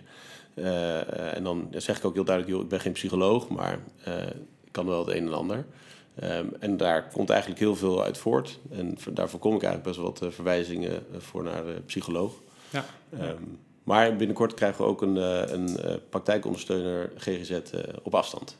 Eh, 0.53 1.35
en 1.35 1.43
dan 1.43 1.67
zeg 1.71 1.97
ik 1.97 2.05
ook 2.05 2.13
heel 2.13 2.23
duidelijk, 2.23 2.55
joh, 2.55 2.63
ik 2.63 2.69
ben 2.69 2.79
geen 2.79 2.91
psycholoog, 2.91 3.47
maar 3.47 3.79
ik 4.63 4.71
kan 4.71 4.85
wel 4.85 5.05
het 5.05 5.15
een 5.15 5.25
en 5.25 5.33
ander. 5.33 5.65
Ehm, 6.15 6.47
en 6.59 6.77
daar 6.77 7.07
komt 7.11 7.29
eigenlijk 7.29 7.59
heel 7.59 7.75
veel 7.75 8.03
uit 8.03 8.17
voort. 8.17 8.59
En 8.71 8.97
daarvoor 9.13 9.39
kom 9.39 9.55
ik 9.55 9.63
eigenlijk 9.63 9.83
best 9.83 9.95
wel 9.95 10.13
wat 10.19 10.33
verwijzingen 10.33 11.05
voor 11.17 11.43
naar 11.43 11.65
de 11.65 11.81
psycholoog. 11.85 12.33
Ja. 12.69 12.85
Ehm, 13.19 13.43
maar 13.83 14.15
binnenkort 14.15 14.53
krijgen 14.53 14.83
we 14.83 14.89
ook 14.89 15.01
een, 15.01 15.15
een 15.53 15.77
praktijkondersteuner 16.09 17.11
GGZ 17.17 17.59
op 18.03 18.15
afstand. 18.15 18.57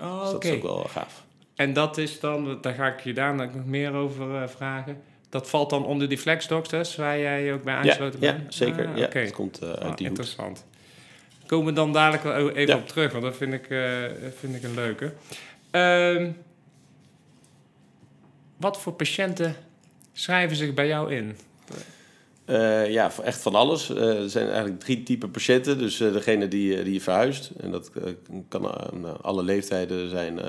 Oh, 0.00 0.22
Dus 0.22 0.30
dat 0.30 0.44
is 0.44 0.50
ook 0.52 0.62
wel 0.62 0.86
gaaf. 0.90 1.22
En 1.54 1.72
dat 1.72 1.98
is 1.98 2.20
dan, 2.20 2.58
daar 2.60 2.74
ga 2.74 2.86
ik 2.86 3.00
je 3.00 3.12
daarna 3.12 3.44
nog 3.44 3.64
meer 3.64 3.92
over 3.92 4.42
eh, 4.42 4.48
vragen. 4.48 5.02
Dat 5.28 5.48
valt 5.50 5.70
dan 5.70 5.84
onder 5.84 6.08
die 6.08 6.18
flexdokters, 6.18 6.96
waar 6.96 7.18
jij 7.18 7.52
ook 7.52 7.62
bij 7.62 7.72
Ja, 7.74 7.78
aangesloten 7.80 8.20
ja, 8.20 8.32
bent? 8.32 8.54
zeker. 8.54 8.86
Ah, 8.86 8.96
ja, 8.96 9.04
oké. 9.06 9.18
Het 9.18 9.32
komt 9.32 9.58
eh, 9.58 9.68
uit 9.68 9.78
die 9.80 9.88
hoek. 9.88 10.00
interessant. 10.00 10.64
Komen 11.46 11.66
we 11.66 11.72
dan 11.72 11.92
dadelijk 11.92 12.22
wel 12.22 12.50
even 12.50 12.74
Ja. 12.74 12.80
op 12.80 12.88
terug, 12.88 13.12
want 13.12 13.24
dat 13.24 13.36
vind 13.36 13.52
ik, 13.52 13.70
eh, 13.70 14.04
vind 14.38 14.54
ik 14.56 14.62
een 14.62 14.74
leuke. 14.74 15.12
Ehm, 15.70 16.30
wat 18.56 18.80
voor 18.80 18.92
patiënten 18.92 19.56
schrijven 20.12 20.56
zich 20.56 20.74
bij 20.74 20.86
jou 20.86 21.14
in? 21.14 21.36
Uh, 22.50 22.90
ja, 22.90 23.10
echt 23.24 23.40
van 23.40 23.54
alles. 23.54 23.90
Uh, 23.90 24.22
er 24.22 24.30
zijn 24.30 24.48
eigenlijk 24.48 24.80
drie 24.80 25.02
typen 25.02 25.30
patiënten. 25.30 25.78
Dus 25.78 26.00
uh, 26.00 26.12
degene 26.12 26.48
die, 26.48 26.82
die 26.82 27.02
verhuist. 27.02 27.50
En 27.60 27.70
dat 27.70 27.90
kan 28.48 28.68
aan 28.68 29.22
alle 29.22 29.42
leeftijden 29.42 30.08
zijn, 30.08 30.40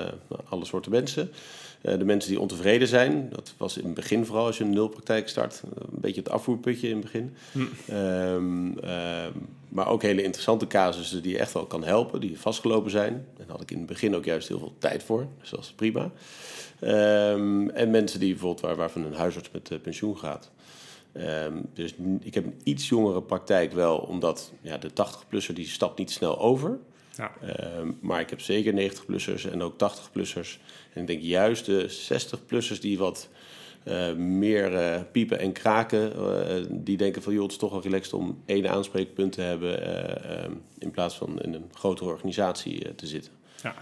alle 0.48 0.64
soorten 0.64 0.90
mensen. 0.90 1.32
de 1.80 2.04
mensen 2.04 2.30
die 2.30 2.40
ontevreden 2.40 2.88
zijn. 2.88 3.28
Dat 3.32 3.54
was 3.56 3.76
in 3.76 3.84
het 3.84 3.94
begin 3.94 4.26
vooral 4.26 4.46
als 4.46 4.58
je 4.58 4.64
een 4.64 4.70
nulpraktijk 4.70 5.28
start. 5.28 5.62
Een 5.74 6.00
beetje 6.00 6.20
het 6.20 6.30
afvoerputje 6.30 6.88
in 6.88 6.94
het 6.94 7.04
begin. 7.04 7.34
Hm. 7.52 7.94
Um, 7.94 8.74
maar 9.68 9.88
ook 9.88 10.02
hele 10.02 10.22
interessante 10.22 10.66
casussen 10.66 11.22
die 11.22 11.32
je 11.32 11.38
echt 11.38 11.52
wel 11.52 11.66
kan 11.66 11.84
helpen. 11.84 12.20
Die 12.20 12.40
vastgelopen 12.40 12.90
zijn. 12.90 13.12
En 13.12 13.24
daar 13.36 13.50
had 13.50 13.62
ik 13.62 13.70
in 13.70 13.78
het 13.78 13.86
begin 13.86 14.16
ook 14.16 14.24
juist 14.24 14.48
heel 14.48 14.58
veel 14.58 14.74
tijd 14.78 15.02
voor. 15.02 15.26
Dus 15.40 15.50
dat 15.50 15.60
is 15.60 15.72
prima. 15.72 16.10
Um, 16.80 17.70
en 17.70 17.90
mensen 17.90 18.20
die 18.20 18.30
bijvoorbeeld 18.30 18.60
waar, 18.60 18.76
waarvan 18.76 19.04
een 19.04 19.14
huisarts 19.14 19.50
met 19.52 19.82
pensioen 19.82 20.18
gaat. 20.18 20.50
Um, 21.16 21.68
dus 21.74 21.94
ik 22.20 22.34
heb 22.34 22.44
een 22.44 22.60
iets 22.64 22.88
jongere 22.88 23.22
praktijk 23.22 23.72
wel, 23.72 23.96
omdat 23.96 24.52
ja, 24.60 24.78
de 24.78 24.90
80-plusser 24.90 25.54
die 25.54 25.66
stapt 25.66 25.98
niet 25.98 26.10
snel 26.10 26.38
over. 26.38 26.78
Ja. 27.16 27.32
Um, 27.78 27.98
maar 28.00 28.20
ik 28.20 28.30
heb 28.30 28.40
zeker 28.40 28.90
90-plussers 28.90 29.50
en 29.50 29.62
ook 29.62 29.74
80-plussers. 29.74 30.58
En 30.92 31.00
ik 31.00 31.06
denk 31.06 31.22
juist 31.22 31.66
de 31.66 32.08
60-plussers 32.12 32.80
die 32.80 32.98
wat 32.98 33.28
uh, 33.84 34.12
meer 34.12 34.72
uh, 34.72 35.00
piepen 35.12 35.38
en 35.38 35.52
kraken, 35.52 36.12
uh, 36.16 36.64
die 36.70 36.96
denken 36.96 37.22
van 37.22 37.32
joh, 37.32 37.42
het 37.42 37.52
is 37.52 37.58
toch 37.58 37.70
wel 37.70 37.82
relaxed 37.82 38.12
om 38.12 38.42
één 38.46 38.70
aanspreekpunt 38.70 39.32
te 39.32 39.40
hebben 39.40 40.00
um, 40.44 40.62
in 40.78 40.90
plaats 40.90 41.14
van 41.16 41.40
in 41.40 41.54
een 41.54 41.70
grotere 41.74 42.10
organisatie 42.10 42.94
te 42.94 43.06
zitten. 43.06 43.32
Ja. 43.62 43.74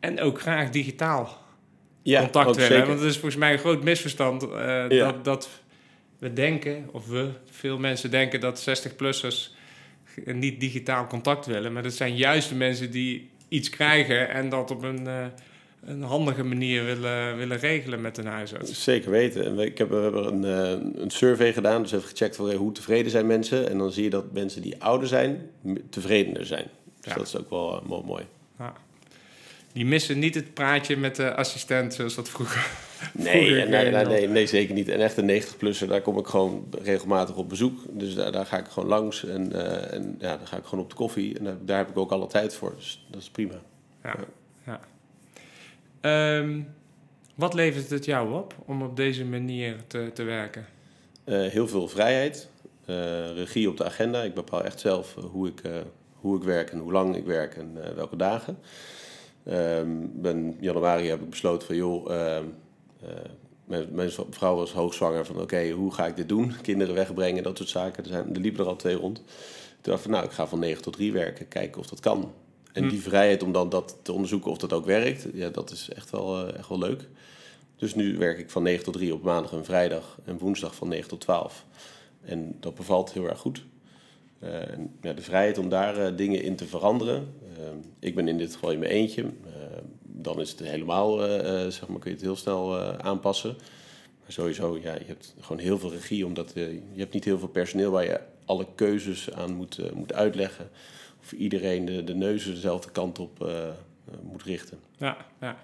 En 0.00 0.20
ook 0.20 0.40
graag 0.40 0.70
digitaal 0.70 1.38
ja, 2.02 2.20
contact 2.20 2.56
willen. 2.56 2.86
Want 2.86 2.98
het 2.98 3.08
is 3.08 3.14
volgens 3.14 3.36
mij 3.36 3.52
een 3.52 3.58
groot 3.58 3.82
misverstand 3.82 4.42
ja. 4.42 4.88
dat, 4.88 5.24
dat 5.24 5.48
we 6.18 6.32
denken, 6.32 6.88
of 6.92 7.06
we, 7.06 7.30
veel 7.50 7.78
mensen 7.78 8.10
denken 8.10 8.40
dat 8.40 8.68
60-plussers 8.68 9.56
niet 10.24 10.60
digitaal 10.60 11.06
contact 11.06 11.46
willen. 11.46 11.72
Maar 11.72 11.82
dat 11.82 11.92
zijn 11.92 12.16
juist 12.16 12.48
de 12.48 12.54
mensen 12.54 12.90
die 12.90 13.30
iets 13.48 13.70
krijgen 13.70 14.28
en 14.28 14.48
dat 14.48 14.70
op 14.70 14.82
een, 14.82 15.06
uh, 15.06 15.26
een 15.84 16.02
handige 16.02 16.44
manier 16.44 16.84
willen, 16.84 17.36
willen 17.36 17.58
regelen 17.58 18.00
met 18.00 18.18
een 18.18 18.26
huisarts. 18.26 18.82
Zeker 18.82 19.10
weten. 19.10 19.58
Ik 19.58 19.78
heb, 19.78 19.88
we 19.88 19.96
hebben 19.96 20.26
een, 20.26 20.44
uh, 20.44 21.02
een 21.02 21.10
survey 21.10 21.52
gedaan, 21.52 21.82
dus 21.82 21.92
even 21.92 22.08
gecheckt 22.08 22.36
hoe 22.36 22.72
tevreden 22.72 23.10
zijn 23.10 23.26
mensen. 23.26 23.70
En 23.70 23.78
dan 23.78 23.92
zie 23.92 24.04
je 24.04 24.10
dat 24.10 24.32
mensen 24.32 24.62
die 24.62 24.82
ouder 24.82 25.08
zijn, 25.08 25.50
tevredener 25.90 26.46
zijn. 26.46 26.66
Dus 27.00 27.14
dat 27.14 27.26
is 27.26 27.36
ook 27.36 27.50
wel, 27.50 27.82
uh, 27.82 27.88
wel 27.88 28.02
mooi. 28.02 28.24
Ja 28.58 28.74
die 29.78 29.86
missen 29.86 30.18
niet 30.18 30.34
het 30.34 30.54
praatje 30.54 30.96
met 30.96 31.16
de 31.16 31.34
assistent 31.34 31.94
zoals 31.94 32.14
dat 32.14 32.28
vroeger. 32.28 32.70
Nee, 33.12 33.50
nee, 33.50 33.90
nee, 33.90 34.04
nee, 34.04 34.28
nee, 34.28 34.46
zeker 34.46 34.74
niet. 34.74 34.88
En 34.88 35.00
echt 35.00 35.16
een 35.16 35.42
90-plusser, 35.42 35.88
daar 35.88 36.00
kom 36.00 36.18
ik 36.18 36.26
gewoon 36.26 36.68
regelmatig 36.82 37.36
op 37.36 37.48
bezoek. 37.48 37.80
Dus 37.90 38.14
daar, 38.14 38.32
daar 38.32 38.46
ga 38.46 38.58
ik 38.58 38.66
gewoon 38.66 38.88
langs 38.88 39.24
en, 39.24 39.52
uh, 39.52 39.92
en 39.92 40.16
ja, 40.18 40.36
dan 40.36 40.46
ga 40.46 40.56
ik 40.56 40.64
gewoon 40.64 40.84
op 40.84 40.90
de 40.90 40.96
koffie. 40.96 41.38
En 41.38 41.44
daar, 41.44 41.56
daar, 41.60 41.78
heb 41.78 41.88
ik 41.88 41.96
ook 41.96 42.10
alle 42.10 42.26
tijd 42.26 42.54
voor, 42.54 42.74
dus 42.76 43.06
dat 43.10 43.20
is 43.20 43.30
prima. 43.30 43.54
Ja, 44.02 44.14
ja. 44.66 44.80
Um, 46.38 46.68
wat 47.34 47.54
levert 47.54 47.90
het 47.90 48.04
jou 48.04 48.34
op 48.34 48.54
om 48.64 48.82
op 48.82 48.96
deze 48.96 49.24
manier 49.24 49.76
te, 49.86 50.10
te 50.14 50.22
werken? 50.22 50.66
Uh, 51.24 51.48
heel 51.48 51.68
veel 51.68 51.88
vrijheid, 51.88 52.48
uh, 52.86 52.96
regie 53.32 53.68
op 53.68 53.76
de 53.76 53.84
agenda. 53.84 54.22
Ik 54.22 54.34
bepaal 54.34 54.64
echt 54.64 54.80
zelf 54.80 55.14
hoe 55.14 55.48
ik, 55.48 55.60
hoe 56.14 56.36
ik 56.36 56.42
werk 56.42 56.70
en 56.70 56.78
hoe 56.78 56.92
lang 56.92 57.16
ik 57.16 57.24
werk 57.24 57.56
en 57.56 57.94
welke 57.94 58.16
dagen. 58.16 58.58
Um, 59.50 60.10
ben 60.14 60.56
januari 60.60 61.08
heb 61.08 61.20
ik 61.22 61.30
besloten 61.30 61.66
van 61.66 61.76
joh, 61.76 62.10
uh, 62.10 62.36
uh, 63.02 63.08
mijn, 63.64 63.86
mijn, 63.90 64.10
vrouw 64.30 64.56
was 64.56 64.72
hoogzwanger 64.72 65.26
van 65.26 65.40
oké, 65.40 65.70
hoe 65.70 65.94
ga 65.94 66.06
ik 66.06 66.16
dit 66.16 66.28
doen? 66.28 66.52
Kinderen 66.62 66.94
wegbrengen, 66.94 67.42
dat 67.42 67.56
soort 67.56 67.68
zaken. 67.68 68.02
Er, 68.02 68.08
zijn, 68.08 68.34
er 68.34 68.40
liepen 68.40 68.60
er 68.60 68.70
al 68.70 68.76
twee 68.76 68.94
rond. 68.94 69.16
Toen 69.16 69.92
dacht 69.92 69.96
ik 69.96 70.02
van 70.02 70.10
nou, 70.10 70.24
ik 70.24 70.30
ga 70.30 70.46
van 70.46 70.58
9 70.58 70.82
tot 70.82 70.92
3 70.92 71.12
werken, 71.12 71.48
kijken 71.48 71.80
of 71.80 71.86
dat 71.86 72.00
kan. 72.00 72.32
En 72.72 72.82
hm. 72.82 72.88
die 72.88 73.02
vrijheid 73.02 73.42
om 73.42 73.52
dan 73.52 73.68
dat 73.68 73.96
te 74.02 74.12
onderzoeken 74.12 74.50
of 74.50 74.58
dat 74.58 74.72
ook 74.72 74.84
werkt, 74.84 75.26
ja, 75.32 75.48
dat 75.48 75.70
is 75.70 75.88
echt 75.94 76.10
wel, 76.10 76.48
uh, 76.48 76.58
echt 76.58 76.68
wel 76.68 76.78
leuk. 76.78 77.08
Dus 77.76 77.94
nu 77.94 78.18
werk 78.18 78.38
ik 78.38 78.50
van 78.50 78.62
9 78.62 78.84
tot 78.84 78.94
3 78.94 79.14
op 79.14 79.22
maandag 79.22 79.52
en 79.52 79.64
vrijdag 79.64 80.18
en 80.24 80.38
woensdag 80.38 80.74
van 80.74 80.88
9 80.88 81.08
tot 81.08 81.20
12. 81.20 81.64
En 82.24 82.56
dat 82.60 82.74
bevalt 82.74 83.12
heel 83.12 83.28
erg 83.28 83.38
goed. 83.38 83.64
Uh, 84.42 84.50
ja, 85.00 85.12
de 85.12 85.22
vrijheid 85.22 85.58
om 85.58 85.68
daar 85.68 85.98
uh, 85.98 86.16
dingen 86.16 86.42
in 86.42 86.56
te 86.56 86.66
veranderen. 86.66 87.34
Uh, 87.58 87.64
ik 87.98 88.14
ben 88.14 88.28
in 88.28 88.38
dit 88.38 88.52
geval 88.52 88.70
in 88.70 88.78
mijn 88.78 88.90
eentje. 88.90 89.24
dan 90.02 90.40
is 90.40 90.50
het 90.50 90.60
helemaal, 90.60 91.18
zeg 91.70 91.88
maar, 91.88 91.98
kun 91.98 92.10
je 92.10 92.16
het 92.16 92.24
heel 92.24 92.36
snel 92.36 92.78
aanpassen. 92.80 93.56
Maar 94.22 94.32
sowieso, 94.32 94.78
ja, 94.82 94.94
je 94.94 95.04
hebt 95.06 95.34
gewoon 95.40 95.62
heel 95.62 95.78
veel 95.78 95.92
regie, 95.92 96.26
omdat 96.26 96.52
je 96.54 96.82
hebt 96.96 97.12
niet 97.12 97.24
heel 97.24 97.38
veel 97.38 97.48
personeel 97.48 97.90
waar 97.90 98.04
je 98.04 98.20
alle 98.44 98.66
keuzes 98.74 99.32
aan 99.32 99.54
moet, 99.54 99.94
moet 99.94 100.12
uitleggen. 100.12 100.70
Of 101.20 101.32
iedereen 101.32 101.84
de, 101.84 102.04
de 102.04 102.14
neuzen 102.14 102.54
dezelfde 102.54 102.90
kant 102.90 103.18
op 103.18 103.50
moet 104.22 104.42
richten. 104.42 104.78
Ja, 104.96 105.16
ja. 105.40 105.56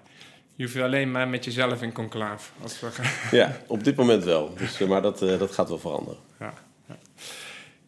Je 0.55 0.63
hoeft 0.63 0.77
alleen 0.77 1.11
maar 1.11 1.27
met 1.27 1.45
jezelf 1.45 1.81
in 1.81 1.91
conclave. 1.91 2.51
Als 2.61 2.79
we... 2.79 2.89
ja, 3.37 3.57
op 3.67 3.83
dit 3.83 3.95
moment 3.95 4.23
wel. 4.23 4.53
Dus, 4.57 4.77
maar 4.79 5.01
dat, 5.01 5.19
dat 5.19 5.51
gaat 5.51 5.69
wel 5.69 5.79
veranderen. 5.79 6.19
Ja. 6.39 6.53
Ja, 6.87 6.97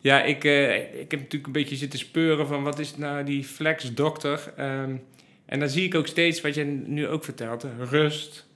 ik, 0.02 0.44
uh, 0.44 0.76
ik 0.76 1.12
heb 1.12 1.20
natuurlijk 1.20 1.46
een 1.46 1.52
beetje 1.52 1.76
zitten 1.76 2.00
speuren 2.00 2.48
van 2.48 2.64
wat 2.64 2.80
is 2.80 2.98
nou 2.98 3.24
die 3.24 3.44
flex 3.44 3.94
dokter. 3.94 4.54
Um, 4.60 5.04
en 5.46 5.60
dan 5.60 5.70
zie 5.70 5.86
ik 5.86 5.96
ook 5.96 6.08
steeds 6.08 6.42
wat 6.42 6.56
je 6.56 6.64
nu 6.64 7.08
ook 7.08 7.24
vertelt. 7.24 7.66
Rust, 7.80 8.48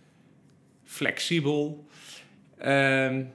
flexibel. 0.83 1.87
Um, 2.59 3.31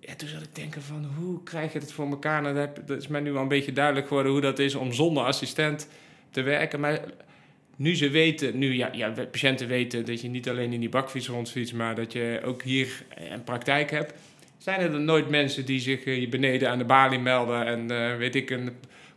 ja, 0.00 0.14
toen 0.16 0.28
zat 0.28 0.42
ik 0.42 0.54
denken 0.54 0.82
van 0.82 1.04
hoe 1.16 1.42
krijg 1.42 1.72
je 1.72 1.78
het 1.78 1.92
voor 1.92 2.10
elkaar? 2.10 2.42
Nou, 2.42 2.68
dat, 2.86 2.98
is 2.98 3.06
mij 3.06 3.20
nu 3.20 3.32
wel 3.32 3.42
een 3.42 3.48
beetje 3.48 3.72
duidelijk 3.72 4.06
geworden 4.06 4.32
hoe 4.32 4.40
dat 4.40 4.58
is 4.58 4.74
om 4.74 4.92
zonder 4.92 5.24
assistent 5.24 5.88
te 6.30 6.42
werken. 6.42 6.80
Maar 6.80 7.00
nu 7.76 7.96
ze 7.96 8.10
weten, 8.10 8.58
nu 8.58 8.74
ja, 8.74 8.90
ja, 8.92 9.10
patiënten 9.10 9.68
weten 9.68 10.04
dat 10.04 10.20
je 10.20 10.28
niet 10.28 10.48
alleen 10.48 10.72
in 10.72 10.80
die 10.80 10.88
bakfiets 10.88 11.28
rondfietst, 11.28 11.74
maar 11.74 11.94
dat 11.94 12.12
je 12.12 12.40
ook 12.44 12.62
hier 12.62 13.04
een 13.30 13.44
praktijk 13.44 13.90
hebt 13.90 14.12
zijn 14.58 14.80
er 14.80 14.90
dan 14.90 15.04
nooit 15.04 15.28
mensen 15.28 15.64
die 15.64 15.80
zich 15.80 16.04
hier 16.04 16.22
eh, 16.22 16.30
beneden 16.30 16.70
aan 16.70 16.78
de 16.78 16.84
balie 16.84 17.18
melden 17.18 17.66
en 17.66 17.92
uh, 17.92 18.16
weet 18.16 18.34
ik, 18.34 18.50
een 18.50 18.70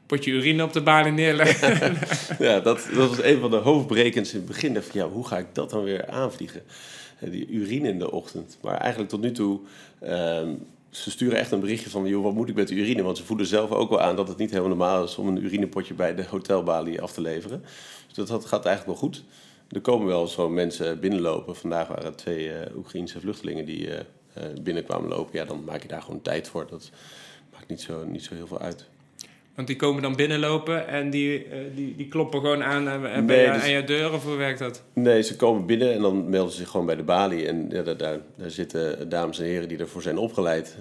potje 0.06 0.32
urine 0.32 0.64
op 0.64 0.74
de 0.74 0.82
balie 0.82 1.12
neerleggen? 1.12 1.98
ja, 2.48 2.60
dat, 2.60 2.90
dat 2.94 3.10
was 3.10 3.24
een 3.24 3.40
van 3.40 3.52
de 3.52 3.58
hoofdbrekens 3.58 4.34
in 4.34 4.38
het 4.38 4.48
begin. 4.48 4.82
Van, 4.82 5.00
ja, 5.02 5.10
hoe 5.10 5.28
ga 5.28 5.38
ik 5.38 5.48
dat 5.54 5.70
dan 5.70 5.84
weer 5.84 6.08
aanvliegen? 6.08 6.62
Die 7.20 7.48
urine 7.48 7.88
in 7.88 8.00
de 8.00 8.12
ochtend. 8.12 8.58
Maar 8.62 8.78
eigenlijk 8.78 9.10
tot 9.12 9.22
nu 9.22 9.32
toe, 9.32 9.60
um, 10.04 10.66
ze 10.90 11.12
sturen 11.12 11.38
echt 11.38 11.52
een 11.52 11.60
berichtje 11.60 11.90
van, 11.90 12.08
joh, 12.08 12.24
wat 12.24 12.34
moet 12.34 12.50
ik 12.50 12.56
met 12.56 12.68
de 12.68 12.76
urine? 12.76 13.04
Want 13.04 13.18
ze 13.18 13.24
voelen 13.24 13.46
zelf 13.46 13.72
ook 13.72 13.90
wel 13.90 14.02
aan 14.02 14.16
dat 14.16 14.28
het 14.28 14.38
niet 14.38 14.50
helemaal 14.50 14.70
normaal 14.70 15.04
is 15.04 15.18
om 15.18 15.28
een 15.28 15.44
urinepotje 15.44 15.94
bij 15.94 16.16
de 16.16 16.26
hotelbalie 16.26 17.02
af 17.02 17.12
te 17.14 17.22
leveren. 17.22 17.64
Dus 18.14 18.28
dat, 18.28 18.46
gaat 18.46 18.66
eigenlijk 18.66 19.00
wel 19.00 19.10
goed. 19.10 19.24
Er 19.70 19.82
komen 19.82 20.08
wel 20.08 20.28
zo 20.28 20.50
mensen 20.50 21.00
binnenlopen. 21.00 21.56
Vandaag 21.56 21.88
waren 21.88 22.16
twee 22.16 22.48
uh, 22.48 22.76
Oekraïnse 22.76 23.20
vluchtelingen 23.20 23.66
die 23.66 23.88
uh, 23.88 24.00
binnenkwamen 24.62 25.10
lopen, 25.10 25.40
ja, 25.40 25.46
dan 25.46 25.64
maak 25.64 25.82
je 25.82 25.88
daar 25.88 26.02
gewoon 26.02 26.22
tijd 26.22 26.48
voor. 26.48 26.68
Dat 26.70 26.92
maakt 27.54 27.68
niet 27.68 27.82
zo, 27.82 28.06
niet 28.06 28.24
zo 28.24 28.36
heel 28.36 28.48
veel 28.48 28.60
uit. 28.60 28.90
Want 29.56 29.68
die 29.68 29.76
komen 29.76 30.02
dan 30.02 30.16
binnenlopen 30.16 30.88
en 30.88 31.10
die, 31.10 31.46
uh, 31.46 31.52
die, 31.76 31.96
die 31.96 32.08
kloppen 32.08 32.40
gewoon 32.40 32.64
aan, 32.64 32.88
uh, 32.88 33.18
nee, 33.18 33.46
je, 33.46 33.52
dus, 33.52 33.62
aan 33.62 33.70
je 33.70 33.84
deur 33.84 34.14
of 34.14 34.24
hoe 34.24 34.36
werkt 34.36 34.60
dat? 34.60 34.84
Nee, 34.94 35.22
ze 35.22 35.36
komen 35.36 35.66
binnen 35.66 35.94
en 35.94 36.02
dan 36.02 36.30
melden 36.30 36.52
ze 36.52 36.58
zich 36.58 36.70
gewoon 36.70 36.86
bij 36.86 36.96
de 36.96 37.04
balie. 37.04 37.48
En 37.48 37.70
ja, 37.70 37.82
daar, 37.82 37.98
daar, 37.98 38.20
daar 38.36 38.50
zitten 38.50 39.10
dames 39.10 39.40
en 39.40 39.46
heren 39.46 39.68
die 39.68 39.78
ervoor 39.78 40.02
zijn 40.02 40.18
opgeleid 40.18 40.78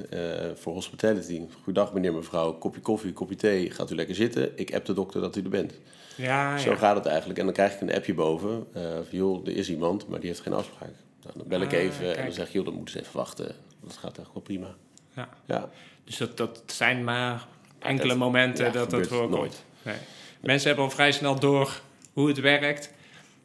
voor 0.54 0.72
hospitality. 0.72 1.40
Goedendag 1.62 1.92
meneer, 1.92 2.14
mevrouw, 2.14 2.52
kopje 2.52 2.80
koffie, 2.80 3.12
kopje 3.12 3.36
thee, 3.36 3.70
gaat 3.70 3.90
u 3.90 3.94
lekker 3.94 4.14
zitten. 4.14 4.50
Ik 4.54 4.74
app 4.74 4.84
de 4.84 4.92
dokter 4.92 5.20
dat 5.20 5.36
u 5.36 5.42
er 5.42 5.48
bent. 5.48 5.80
Ja, 6.16 6.58
Zo 6.58 6.74
gaat 6.74 6.96
het 6.96 7.06
eigenlijk. 7.06 7.38
En 7.38 7.44
dan 7.44 7.54
krijg 7.54 7.74
ik 7.74 7.80
een 7.80 7.94
appje 7.94 8.14
boven. 8.14 8.66
van, 8.72 9.04
joh, 9.10 9.46
er 9.46 9.56
is 9.56 9.70
iemand, 9.70 10.08
maar 10.08 10.20
die 10.20 10.28
heeft 10.28 10.40
geen 10.40 10.52
afspraak. 10.52 10.92
Nou, 11.22 11.38
dan 11.38 11.48
bel 11.48 11.60
ik 11.60 11.72
ah, 11.72 11.78
even 11.78 12.16
en 12.16 12.24
dan 12.24 12.32
zeg 12.32 12.46
je, 12.46 12.52
joh, 12.52 12.64
dan 12.64 12.74
moeten 12.74 12.94
ze 12.94 13.00
even 13.00 13.16
wachten. 13.16 13.54
Dat 13.82 13.96
gaat 13.96 14.18
echt 14.18 14.32
wel 14.32 14.42
prima. 14.42 14.74
Ja. 15.16 15.28
ja. 15.46 15.70
Dus 16.04 16.16
dat, 16.16 16.36
dat 16.36 16.62
zijn 16.66 17.04
maar 17.04 17.46
enkele 17.78 18.14
momenten 18.14 18.72
dat 18.72 18.90
dat 18.90 19.06
voorkomt. 19.06 19.30
Nooit. 19.30 19.64
Nee. 19.82 19.96
Mensen 20.40 20.66
hebben 20.66 20.84
al 20.84 20.90
vrij 20.90 21.12
snel 21.12 21.38
door 21.38 21.80
hoe 22.12 22.28
het 22.28 22.40
werkt. 22.40 22.92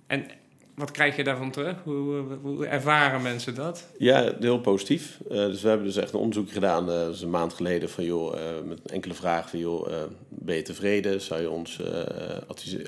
En 0.08 0.28
wat 0.76 0.92
krijg 0.92 1.16
je 1.16 1.24
daarvan 1.24 1.52
terug? 1.52 1.76
Hoe, 1.84 2.24
hoe 2.42 2.66
ervaren 2.66 3.22
mensen 3.22 3.56
dat? 3.56 3.88
Ja, 3.98 4.34
heel 4.40 4.60
positief. 4.60 5.18
Uh, 5.24 5.32
dus 5.32 5.62
we 5.62 5.68
hebben 5.68 5.88
dus 5.88 5.96
echt 5.96 6.14
een 6.14 6.20
onderzoek 6.20 6.52
gedaan, 6.52 6.90
uh, 6.90 7.06
dus 7.06 7.22
een 7.22 7.30
maand 7.30 7.54
geleden, 7.54 7.90
van 7.90 8.04
joh, 8.04 8.36
uh, 8.36 8.42
met 8.66 8.80
enkele 8.86 9.14
vragen 9.14 9.50
van 9.50 9.60
joh, 9.60 9.88
ben 10.30 10.56
je 10.56 10.62
tevreden? 10.62 11.22
Zou 11.22 11.42
je 11.42 11.50
ons 11.50 11.82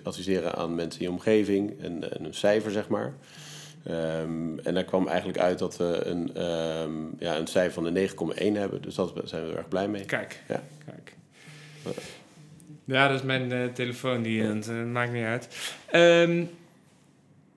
adviseren 0.04 0.56
aan 0.56 0.76
mensen 0.76 1.02
in 1.02 1.08
je 1.08 1.12
omgeving? 1.12 1.82
En, 1.82 2.18
en 2.18 2.26
een 2.26 2.34
cijfer, 2.34 2.72
zeg 2.72 2.88
maar. 2.88 3.14
Um, 3.90 4.60
en 4.60 4.74
daar 4.74 4.84
kwam 4.84 5.08
eigenlijk 5.08 5.40
uit 5.40 5.60
dat 5.60 5.78
we 5.78 6.02
een, 6.06 6.44
um, 6.44 7.16
ja, 7.20 7.38
een 7.38 7.48
cijfer 7.48 7.84
van 7.84 7.94
de 7.94 8.10
9,1 8.10 8.54
hebben. 8.54 8.82
Dus 8.82 8.96
daar 8.96 9.08
zijn 9.24 9.48
we 9.48 9.56
erg 9.56 9.68
blij 9.68 9.88
mee. 9.88 10.06
Kijk, 10.06 10.42
ja. 10.48 10.62
kijk. 10.86 11.16
Ja, 12.86 13.08
dat 13.08 13.18
is 13.18 13.26
mijn 13.26 13.52
uh, 13.52 13.66
telefoon, 13.74 14.22
die 14.22 14.44
ja. 14.44 14.54
uh, 14.70 14.84
maakt 14.92 15.12
niet 15.12 15.24
uit. 15.24 15.76
Um, 15.96 16.50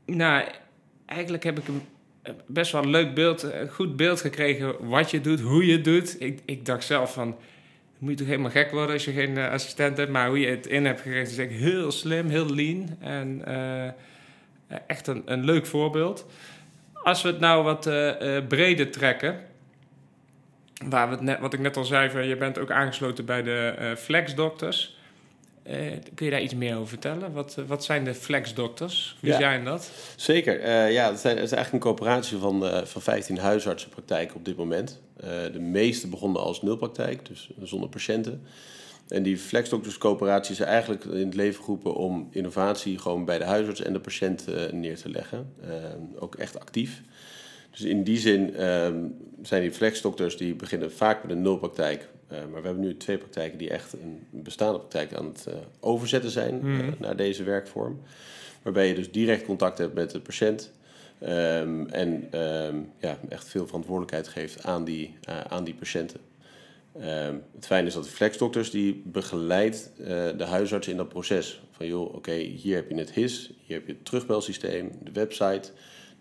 nou, 0.06 0.44
eigenlijk 1.06 1.44
heb 1.44 1.58
ik 1.58 1.68
een 1.68 1.82
best 2.46 2.72
wel 2.72 2.82
een 2.82 2.90
leuk 2.90 3.14
beeld, 3.14 3.42
een 3.42 3.68
goed 3.68 3.96
beeld 3.96 4.20
gekregen 4.20 4.88
wat 4.88 5.10
je 5.10 5.20
doet, 5.20 5.40
hoe 5.40 5.66
je 5.66 5.72
het 5.72 5.84
doet. 5.84 6.16
Ik, 6.18 6.40
ik 6.44 6.66
dacht 6.66 6.84
zelf 6.84 7.12
van, 7.12 7.37
moet 7.99 8.10
je 8.10 8.16
toch 8.16 8.26
helemaal 8.26 8.50
gek 8.50 8.70
worden 8.70 8.94
als 8.94 9.04
je 9.04 9.12
geen 9.12 9.38
assistent 9.38 9.96
hebt. 9.96 10.10
Maar 10.10 10.28
hoe 10.28 10.40
je 10.40 10.46
het 10.46 10.66
in 10.66 10.84
hebt 10.84 11.00
gericht 11.00 11.30
is 11.30 11.38
echt 11.38 11.52
heel 11.52 11.92
slim, 11.92 12.28
heel 12.28 12.54
lean. 12.54 12.96
En 13.00 13.42
echt 14.87 15.07
een, 15.07 15.23
een 15.25 15.45
leuk 15.45 15.67
voorbeeld. 15.67 16.27
Als 16.93 17.23
we 17.23 17.29
het 17.29 17.41
nou 17.41 17.65
wat 17.65 17.83
breder 18.49 18.91
trekken 18.91 19.41
waar 20.89 21.09
we 21.09 21.15
het 21.15 21.23
net, 21.23 21.41
wat 21.41 21.53
ik 21.53 21.61
net 21.61 21.77
al 21.77 21.85
zei, 21.85 22.11
van, 22.11 22.27
je 22.27 22.37
bent 22.37 22.59
ook 22.59 22.71
aangesloten 22.71 23.25
bij 23.25 23.43
de 23.43 23.95
flexdokters. 23.99 24.99
Uh, 25.67 25.77
kun 26.15 26.27
je 26.27 26.31
daar 26.31 26.43
iets 26.43 26.55
meer 26.55 26.75
over 26.75 26.89
vertellen? 26.89 27.33
Wat, 27.33 27.57
uh, 27.59 27.65
wat 27.65 27.85
zijn 27.85 28.05
de 28.05 28.15
flexdokters? 28.15 29.17
Wie 29.21 29.33
zijn 29.33 29.65
dat? 29.65 29.91
Zeker. 30.17 30.91
ja, 30.91 31.11
het, 31.11 31.21
zijn, 31.21 31.37
het 31.37 31.45
is 31.45 31.53
eigenlijk 31.53 31.85
een 31.85 31.91
coöperatie 31.91 32.39
van, 32.39 32.87
van 32.87 33.03
15 33.03 33.39
huisartsenpraktijken 33.39 34.37
op 34.37 34.45
dit 34.45 34.57
moment. 34.57 35.00
de 35.53 35.61
meeste 35.61 36.09
begonnen 36.09 36.43
als 36.43 36.62
nulpraktijk, 36.62 37.27
dus 37.27 37.50
zonder 37.62 37.89
patiënten. 37.89 38.47
En 39.11 39.23
die 39.23 39.38
flexdokterscoöperatie 39.38 40.52
is 40.52 40.61
eigenlijk 40.61 41.05
in 41.05 41.26
het 41.26 41.35
leven 41.35 41.64
geroepen 41.64 41.95
om 41.95 42.29
innovatie 42.31 42.99
gewoon 42.99 43.25
bij 43.25 43.38
de 43.38 43.45
huisarts 43.45 43.83
en 43.83 43.93
de 43.93 44.00
patiënt 44.00 44.45
neer 44.73 44.97
te 44.97 45.09
leggen. 45.09 45.52
ook 46.19 46.35
echt 46.35 46.61
actief. 46.61 47.02
Dus 47.71 47.81
in 47.81 48.02
die 48.02 48.19
zin 48.19 48.67
um, 48.67 49.17
zijn 49.43 49.62
die 49.62 49.73
flexdokters 49.73 50.37
die 50.37 50.55
beginnen 50.55 50.93
vaak 50.93 51.23
met 51.23 51.33
een 51.33 51.43
nulpraktijk. 51.43 52.09
Uh, 52.33 52.38
maar 52.38 52.61
we 52.61 52.67
hebben 52.67 52.85
nu 52.85 52.97
twee 52.97 53.19
praktijken 53.19 53.59
die 53.59 53.71
echt 53.71 53.93
een 53.93 54.26
bestaande 54.31 54.79
praktijk 54.79 55.14
aan 55.14 55.26
het 55.26 55.47
overzetten 55.81 56.31
zijn 56.31 56.61
mm. 56.62 56.95
naar 56.99 57.17
deze 57.17 57.43
werkvorm. 57.45 58.00
Waarbij 58.62 58.88
je 58.88 58.95
dus 58.95 59.11
direct 59.11 59.45
contact 59.45 59.79
hebt 59.79 59.95
met 59.95 60.11
de 60.11 60.21
patiënt. 60.21 60.73
Um, 61.23 61.88
en 61.88 62.40
um, 62.40 62.90
ja, 62.99 63.19
echt 63.29 63.49
veel 63.49 63.67
verantwoordelijkheid 63.67 64.29
geeft 64.29 64.64
aan 64.64 64.85
die, 64.85 65.14
aan 65.49 65.64
die 65.64 65.75
patiënten. 65.75 66.21
Het 66.99 67.66
fijne 67.66 67.87
is 67.87 67.94
dat 67.94 68.04
de 68.04 68.11
flexdokters 68.11 68.70
die 68.70 69.02
begeleidt 69.06 69.90
de 70.37 70.44
huisarts 70.44 70.88
in 70.88 70.97
dat 70.97 71.09
proces. 71.09 71.62
Van 71.70 71.87
joh, 71.87 72.14
oké, 72.14 72.32
hier 72.32 72.76
heb 72.76 72.90
je 72.90 72.97
het 72.97 73.12
HIS, 73.12 73.52
hier 73.64 73.76
heb 73.76 73.87
je 73.87 73.92
het 73.92 74.04
terugbelsysteem, 74.04 74.90
de 75.02 75.12
website 75.12 75.73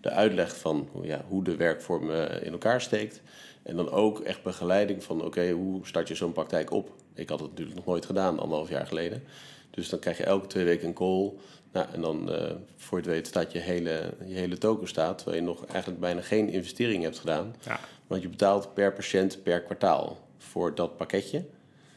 de 0.02 0.10
uitleg 0.10 0.58
van 0.58 0.90
ja, 1.02 1.26
hoe 1.28 1.44
de 1.44 1.56
werkvorm 1.56 2.12
eh, 2.12 2.46
in 2.46 2.52
elkaar 2.52 2.82
steekt. 2.82 3.22
En 3.64 3.76
dan 3.76 3.92
ook 3.92 4.20
echt 4.20 4.44
begeleiding 4.44 5.04
van 5.04 5.24
oké, 5.24 5.52
hoe 5.52 5.88
start 5.88 6.08
je 6.08 6.16
zo'n 6.16 6.32
praktijk 6.32 6.72
op? 6.72 6.92
Ik 7.14 7.30
had 7.30 7.40
het 7.40 7.50
natuurlijk 7.50 7.78
nog 7.78 7.86
nooit 7.86 8.06
gedaan, 8.06 8.40
anderhalf 8.40 8.70
jaar 8.70 8.88
geleden. 8.88 9.24
Dus 9.70 9.90
dan 9.90 10.00
krijg 10.00 10.18
je 10.18 10.24
elke 10.24 10.48
twee 10.48 10.66
weken 10.66 10.88
een 10.88 10.94
call. 10.94 11.34
Nou, 11.72 11.88
en 11.94 12.02
dan 12.02 12.32
uh, 12.32 12.52
voor 12.76 12.98
je 12.98 13.04
het 13.04 13.14
weet 13.14 13.28
staat 13.28 13.52
je 13.52 13.60
hele, 13.60 14.14
je 14.26 14.34
hele 14.34 14.58
token 14.58 14.88
staat, 14.88 15.18
terwijl 15.18 15.42
je 15.42 15.48
nog 15.48 15.66
eigenlijk 15.66 16.02
bijna 16.02 16.22
geen 16.22 16.50
investering 16.50 17.04
hebt 17.04 17.20
gedaan. 17.20 17.56
Ja. 17.66 17.80
Want 18.08 18.22
je 18.22 18.30
betaalt 18.30 18.74
per 18.74 18.94
patiënt 18.94 19.44
per 19.44 19.62
kwartaal 19.62 20.29
voor 20.40 20.76
dat 20.76 20.98
pakketje. 20.98 21.46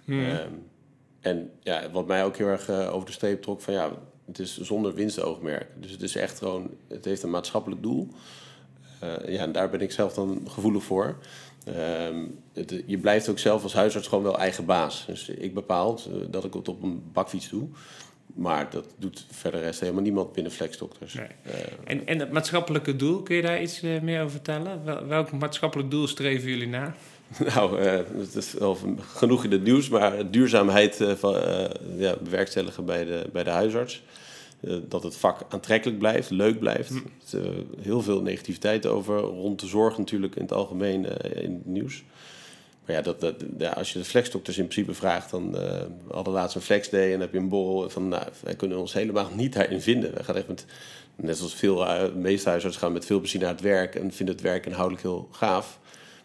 Hmm. 0.05 0.25
Ehm, 0.25 0.53
en 1.21 1.51
ja, 1.61 1.91
wat 1.91 2.07
mij 2.07 2.25
ook 2.25 2.37
heel 2.37 2.47
erg 2.47 2.69
uh, 2.69 2.95
over 2.95 3.07
de 3.07 3.13
streep 3.13 3.43
trok 3.43 3.61
van 3.61 3.75
ja, 3.75 3.91
het 4.27 4.39
is 4.39 4.61
zonder 4.61 4.95
winstoogmerk. 4.95 5.67
Dus 5.81 5.91
het 5.91 6.03
is 6.03 6.17
echt 6.17 6.39
gewoon, 6.39 6.71
het 6.89 7.05
heeft 7.05 7.23
een 7.23 7.31
maatschappelijk 7.31 7.83
doel. 7.83 8.09
Uh, 9.03 9.35
ja, 9.35 9.43
en 9.43 9.53
daar 9.53 9.71
ben 9.71 9.81
ik 9.81 9.93
zelf 9.93 10.15
dan 10.15 10.43
gevoelig 10.49 10.83
voor. 10.85 11.19
Het, 12.53 12.83
je 12.87 12.99
blijft 12.99 13.29
ook 13.29 13.39
zelf 13.39 13.63
als 13.63 13.75
huisarts 13.75 14.09
gewoon 14.09 14.25
wel 14.25 14.39
eigen 14.39 14.65
baas. 14.65 15.07
Dus 15.07 15.29
ik 15.29 15.55
bepaal 15.55 15.99
uh, 16.09 16.15
dat 16.31 16.45
ik 16.45 16.53
het 16.53 16.69
op 16.69 16.83
een 16.83 17.03
bakfiets 17.13 17.49
doe. 17.49 17.69
Maar 18.35 18.71
dat 18.71 18.87
doet 18.99 19.27
verder 19.31 19.61
rest 19.61 19.81
helemaal 19.81 20.03
niemand 20.03 20.33
binnen 20.33 20.53
Flexdokters. 20.53 21.15
Nee. 21.15 21.27
Uh, 21.47 21.53
en, 21.85 22.07
en 22.07 22.19
het 22.19 22.33
maatschappelijke 22.33 22.97
doel, 22.97 23.23
kun 23.23 23.37
je 23.37 23.43
daar 23.43 23.63
iets 23.63 23.81
meer 23.81 24.21
over 24.21 24.31
vertellen? 24.31 25.09
welk 25.09 25.33
maatschappelijk 25.33 25.91
doel 25.91 26.07
streven 26.07 26.49
jullie 26.49 26.69
na? 26.69 26.95
Nou, 27.55 27.81
uh, 27.81 27.93
het 28.17 28.35
is 28.35 28.53
wel 28.53 28.79
genoeg 29.01 29.45
in 29.45 29.53
het 29.53 29.65
nieuws, 29.65 29.89
maar 29.89 30.31
duurzaamheid 30.31 31.01
uh, 31.01 31.13
van, 31.13 31.35
uh, 31.35 31.65
ja, 31.97 32.17
bewerkstelligen 32.23 32.85
bij 32.85 33.05
de, 33.05 33.29
bij 33.33 33.45
de 33.45 33.51
huisarts. 33.51 34.03
dat 34.89 35.03
het 35.03 35.17
vak 35.17 35.41
aantrekkelijk 35.49 35.99
blijft, 35.99 36.31
leuk 36.31 36.59
blijft. 36.59 36.91
Mm. 36.91 37.05
Er 37.33 37.65
heel 37.81 38.03
veel 38.03 38.23
negativiteit 38.23 38.87
over, 38.87 39.19
rond 39.19 39.61
de 39.61 39.67
zorg 39.67 39.99
natuurlijk 39.99 40.37
in 40.37 40.43
het 40.43 40.53
algemeen 40.53 41.05
in 41.35 41.53
het 41.53 41.67
nieuws. 41.67 42.05
Maar 42.87 42.97
ja, 42.97 43.03
dat, 43.03 43.21
dat, 43.21 43.35
ja, 43.59 43.71
als 43.71 43.93
je 43.93 43.99
de 43.99 44.05
flexdokters 44.05 44.59
in 44.59 44.67
principe 44.67 44.95
vraagt, 44.95 45.31
dan 45.31 45.47
uh, 45.47 45.53
we 46.07 46.13
hadden 46.13 46.33
laatst 46.33 46.57
een 46.57 46.63
flexday 46.63 47.05
en 47.05 47.11
dan 47.11 47.21
heb 47.21 47.33
je 47.33 47.39
een 47.39 47.49
borrel 47.49 47.91
van, 47.91 48.09
nou, 48.09 48.25
wij 48.43 48.55
kunnen 48.55 48.79
ons 48.79 48.93
helemaal 48.93 49.31
niet 49.35 49.53
daarin 49.53 49.81
vinden. 49.81 50.15
We 50.15 50.25
gaan 50.25 50.37
echt 50.37 50.49
met, 50.49 50.67
net 51.17 51.37
zoals 51.37 51.55
veel, 51.55 51.77
de 51.77 52.13
meeste 52.15 52.49
huisartsen 52.49 52.83
gaan 52.83 52.93
met 52.93 53.07
veel 53.07 53.19
plezier 53.19 53.41
naar 53.41 53.51
het 53.51 53.61
werk 53.61 53.95
en 53.95 54.13
vinden 54.13 54.35
het 54.35 54.45
werk 54.45 54.67
inhoudelijk 54.67 55.03
heel 55.03 55.29
gaaf. 55.31 55.81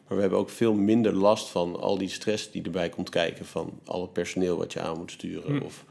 Maar 0.08 0.16
we 0.16 0.22
hebben 0.22 0.40
ook 0.40 0.50
veel 0.50 0.74
minder 0.74 1.14
last 1.14 1.48
van 1.48 1.80
al 1.80 1.98
die 1.98 2.10
stress 2.10 2.52
die 2.52 2.64
erbij 2.64 2.90
komt 2.90 3.10
kijken. 3.10 3.46
Van 3.46 3.80
al 3.86 4.02
het 4.02 4.14
personeel 4.14 4.58
wat 4.58 4.74
je 4.74 4.82
aan 4.82 4.98
moet 4.98 5.12
sturen. 5.12 5.58
Hm. 5.58 5.64
Of 5.64 5.86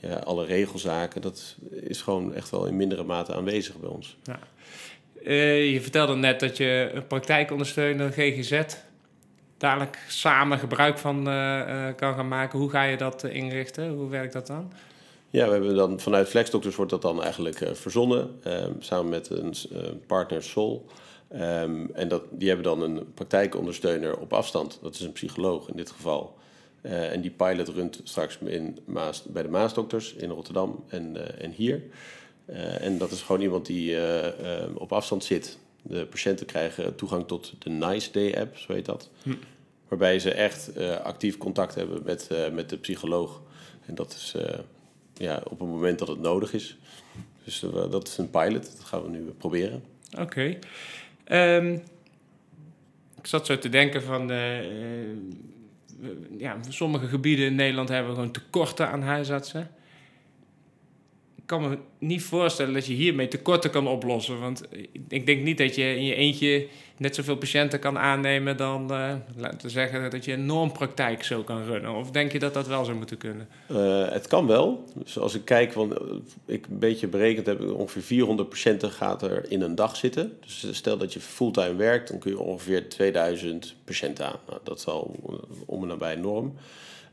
ja, 0.00 0.14
alle 0.14 0.44
regelzaken. 0.44 1.20
Dat 1.22 1.56
is 1.70 2.02
gewoon 2.02 2.34
echt 2.34 2.50
wel 2.50 2.66
in 2.66 2.76
mindere 2.76 3.04
mate 3.04 3.34
aanwezig 3.34 3.76
bij 3.76 3.88
ons. 3.88 4.16
Ja. 4.22 4.38
Uh, 5.22 5.72
je 5.72 5.80
vertelde 5.80 6.14
net 6.14 6.40
dat 6.40 6.56
je 6.56 6.90
een 6.94 7.06
praktijkondersteuner 7.06 8.12
GGZ 8.12 8.62
dadelijk 9.58 9.98
samen 10.08 10.58
gebruik 10.58 10.98
van 10.98 11.28
uh, 11.28 11.34
uh, 11.34 11.86
kan 11.96 12.14
gaan 12.14 12.28
maken. 12.28 12.58
Hoe 12.58 12.70
ga 12.70 12.82
je 12.82 12.96
dat 12.96 13.24
inrichten? 13.24 13.88
Hoe 13.88 14.08
werkt 14.08 14.32
dat 14.32 14.46
dan? 14.46 14.72
Ja, 15.30 15.46
we 15.46 15.52
hebben 15.52 15.74
dan 15.74 16.00
vanuit 16.00 16.28
Flexdokters 16.28 16.76
wordt 16.76 16.90
dat 16.90 17.02
dan 17.02 17.22
eigenlijk 17.22 17.70
verzonnen. 17.72 18.40
samen 18.78 19.08
met 19.08 19.30
een 19.30 19.54
partner 20.06 20.42
Sol. 20.42 20.86
Um, 21.34 21.90
en 21.94 22.08
dat, 22.08 22.22
die 22.30 22.48
hebben 22.48 22.64
dan 22.64 22.82
een 22.82 23.12
praktijkondersteuner 23.14 24.18
op 24.18 24.32
afstand. 24.32 24.78
Dat 24.82 24.94
is 24.94 25.00
een 25.00 25.12
psycholoog 25.12 25.68
in 25.68 25.76
dit 25.76 25.90
geval. 25.90 26.38
Uh, 26.82 27.12
en 27.12 27.20
die 27.20 27.30
pilot 27.30 27.68
runt 27.68 28.00
straks 28.04 28.38
in 28.38 28.78
Maas, 28.84 29.22
bij 29.22 29.42
de 29.42 29.48
Maasdokters 29.48 30.14
in 30.14 30.30
Rotterdam 30.30 30.84
en, 30.88 31.14
uh, 31.16 31.42
en 31.44 31.50
hier. 31.50 31.82
Uh, 32.46 32.84
en 32.84 32.98
dat 32.98 33.10
is 33.10 33.22
gewoon 33.22 33.40
iemand 33.40 33.66
die 33.66 33.96
op 34.74 34.92
afstand 34.92 35.24
zit. 35.24 35.58
De 35.82 36.06
patiënten 36.06 36.46
krijgen 36.46 36.94
toegang 36.94 37.26
tot 37.26 37.52
de 37.58 37.70
Nice 37.70 38.10
Day 38.10 38.34
app, 38.34 38.56
zo 38.56 38.72
heet 38.72 38.84
dat. 38.84 39.10
Hm. 39.22 39.34
Waarbij 39.88 40.18
ze 40.18 40.32
echt 40.32 40.78
actief 41.02 41.36
contact 41.36 41.74
hebben 41.74 42.02
met, 42.04 42.28
met 42.52 42.70
de 42.70 42.76
psycholoog. 42.76 43.42
En 43.86 43.94
dat 43.94 44.12
is 44.12 44.34
ja, 45.14 45.42
op 45.44 45.58
het 45.58 45.68
moment 45.68 45.98
dat 45.98 46.08
het 46.08 46.20
nodig 46.20 46.52
is. 46.52 46.76
Dus 47.44 47.64
dat 47.90 48.08
is 48.08 48.18
een 48.18 48.30
pilot, 48.30 48.76
dat 48.76 48.84
gaan 48.84 49.02
we 49.02 49.08
nu 49.08 49.22
proberen. 49.22 49.82
Oké. 50.18 50.58
Um, 51.32 51.72
ik 53.18 53.26
zat 53.26 53.46
zo 53.46 53.58
te 53.58 53.68
denken 53.68 54.02
van... 54.02 54.30
Uh, 54.30 54.60
ja, 56.38 56.56
sommige 56.68 57.06
gebieden 57.06 57.46
in 57.46 57.54
Nederland 57.54 57.88
hebben 57.88 58.08
we 58.08 58.16
gewoon 58.16 58.32
tekorten 58.32 58.88
aan 58.88 59.02
huisartsen 59.02 59.70
kan 61.52 61.68
me 61.68 61.78
niet 61.98 62.22
voorstellen 62.22 62.74
dat 62.74 62.86
je 62.86 62.92
hiermee 62.92 63.28
tekorten 63.28 63.70
kan 63.70 63.86
oplossen. 63.86 64.40
Want 64.40 64.62
ik 65.08 65.26
denk 65.26 65.42
niet 65.42 65.58
dat 65.58 65.74
je 65.74 65.96
in 65.96 66.04
je 66.04 66.14
eentje 66.14 66.66
net 66.96 67.14
zoveel 67.14 67.36
patiënten 67.36 67.78
kan 67.78 67.98
aannemen 67.98 68.56
dan, 68.56 68.82
uh, 68.82 69.14
laten 69.36 69.60
we 69.62 69.68
zeggen, 69.68 70.10
dat 70.10 70.24
je 70.24 70.32
een 70.32 70.46
normpraktijk 70.46 71.24
zo 71.24 71.42
kan 71.42 71.64
runnen. 71.64 71.94
Of 71.94 72.10
denk 72.10 72.32
je 72.32 72.38
dat 72.38 72.54
dat 72.54 72.66
wel 72.66 72.84
zou 72.84 72.96
moeten 72.96 73.16
kunnen? 73.16 73.48
Uh, 73.68 74.08
het 74.08 74.26
kan 74.26 74.46
wel. 74.46 74.84
Dus 74.94 75.18
als 75.18 75.34
ik 75.34 75.44
kijk, 75.44 75.72
want 75.72 75.92
eh, 75.92 76.06
ik 76.46 76.66
een 76.66 76.78
beetje 76.78 77.06
berekend 77.06 77.46
heb, 77.46 77.70
ongeveer 77.70 78.02
400 78.02 78.48
patiënten 78.48 78.90
gaat 78.90 79.22
er 79.22 79.50
in 79.50 79.60
een 79.60 79.74
dag 79.74 79.96
zitten. 79.96 80.38
Dus 80.40 80.66
stel 80.70 80.96
dat 80.96 81.12
je 81.12 81.20
fulltime 81.20 81.74
werkt, 81.74 82.08
dan 82.08 82.18
kun 82.18 82.30
je 82.30 82.38
ongeveer 82.38 82.88
2000 82.88 83.74
patiënten 83.84 84.26
aan. 84.26 84.40
Nou, 84.48 84.60
dat 84.62 84.78
is 84.78 84.86
al 84.86 85.14
om 85.66 85.82
en 85.82 85.88
nabij 85.88 86.16
norm. 86.16 86.54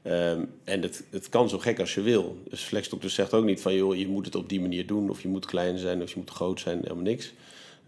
Um, 0.09 0.51
en 0.63 0.81
het, 0.81 1.03
het 1.09 1.29
kan 1.29 1.49
zo 1.49 1.57
gek 1.57 1.79
als 1.79 1.93
je 1.93 2.01
wil. 2.01 2.37
Dus 2.49 2.61
FlexDoctor 2.61 3.09
zegt 3.09 3.33
ook 3.33 3.45
niet 3.45 3.61
van... 3.61 3.73
joh, 3.73 3.95
je 3.95 4.07
moet 4.07 4.25
het 4.25 4.35
op 4.35 4.49
die 4.49 4.61
manier 4.61 4.87
doen... 4.87 5.09
of 5.09 5.21
je 5.21 5.27
moet 5.27 5.45
klein 5.45 5.77
zijn 5.77 6.01
of 6.01 6.09
je 6.09 6.17
moet 6.17 6.29
groot 6.29 6.59
zijn, 6.59 6.79
helemaal 6.81 7.03
niks. 7.03 7.33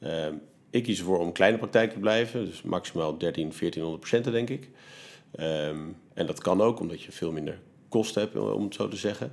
Um, 0.03 0.41
ik 0.69 0.83
kies 0.83 0.99
ervoor 0.99 1.19
om 1.19 1.31
kleine 1.31 1.57
praktijk 1.57 1.91
te 1.91 1.99
blijven. 1.99 2.45
Dus 2.45 2.61
maximaal 2.61 3.17
13, 3.17 3.49
1400 3.59 4.01
patiënten, 4.01 4.31
denk 4.31 4.49
ik. 4.49 4.69
Um, 5.39 5.95
en 6.13 6.25
dat 6.25 6.41
kan 6.41 6.61
ook, 6.61 6.79
omdat 6.79 7.01
je 7.01 7.11
veel 7.11 7.31
minder 7.31 7.59
kosten 7.89 8.21
hebt, 8.21 8.35
om 8.35 8.63
het 8.63 8.73
zo 8.73 8.87
te 8.87 8.97
zeggen. 8.97 9.31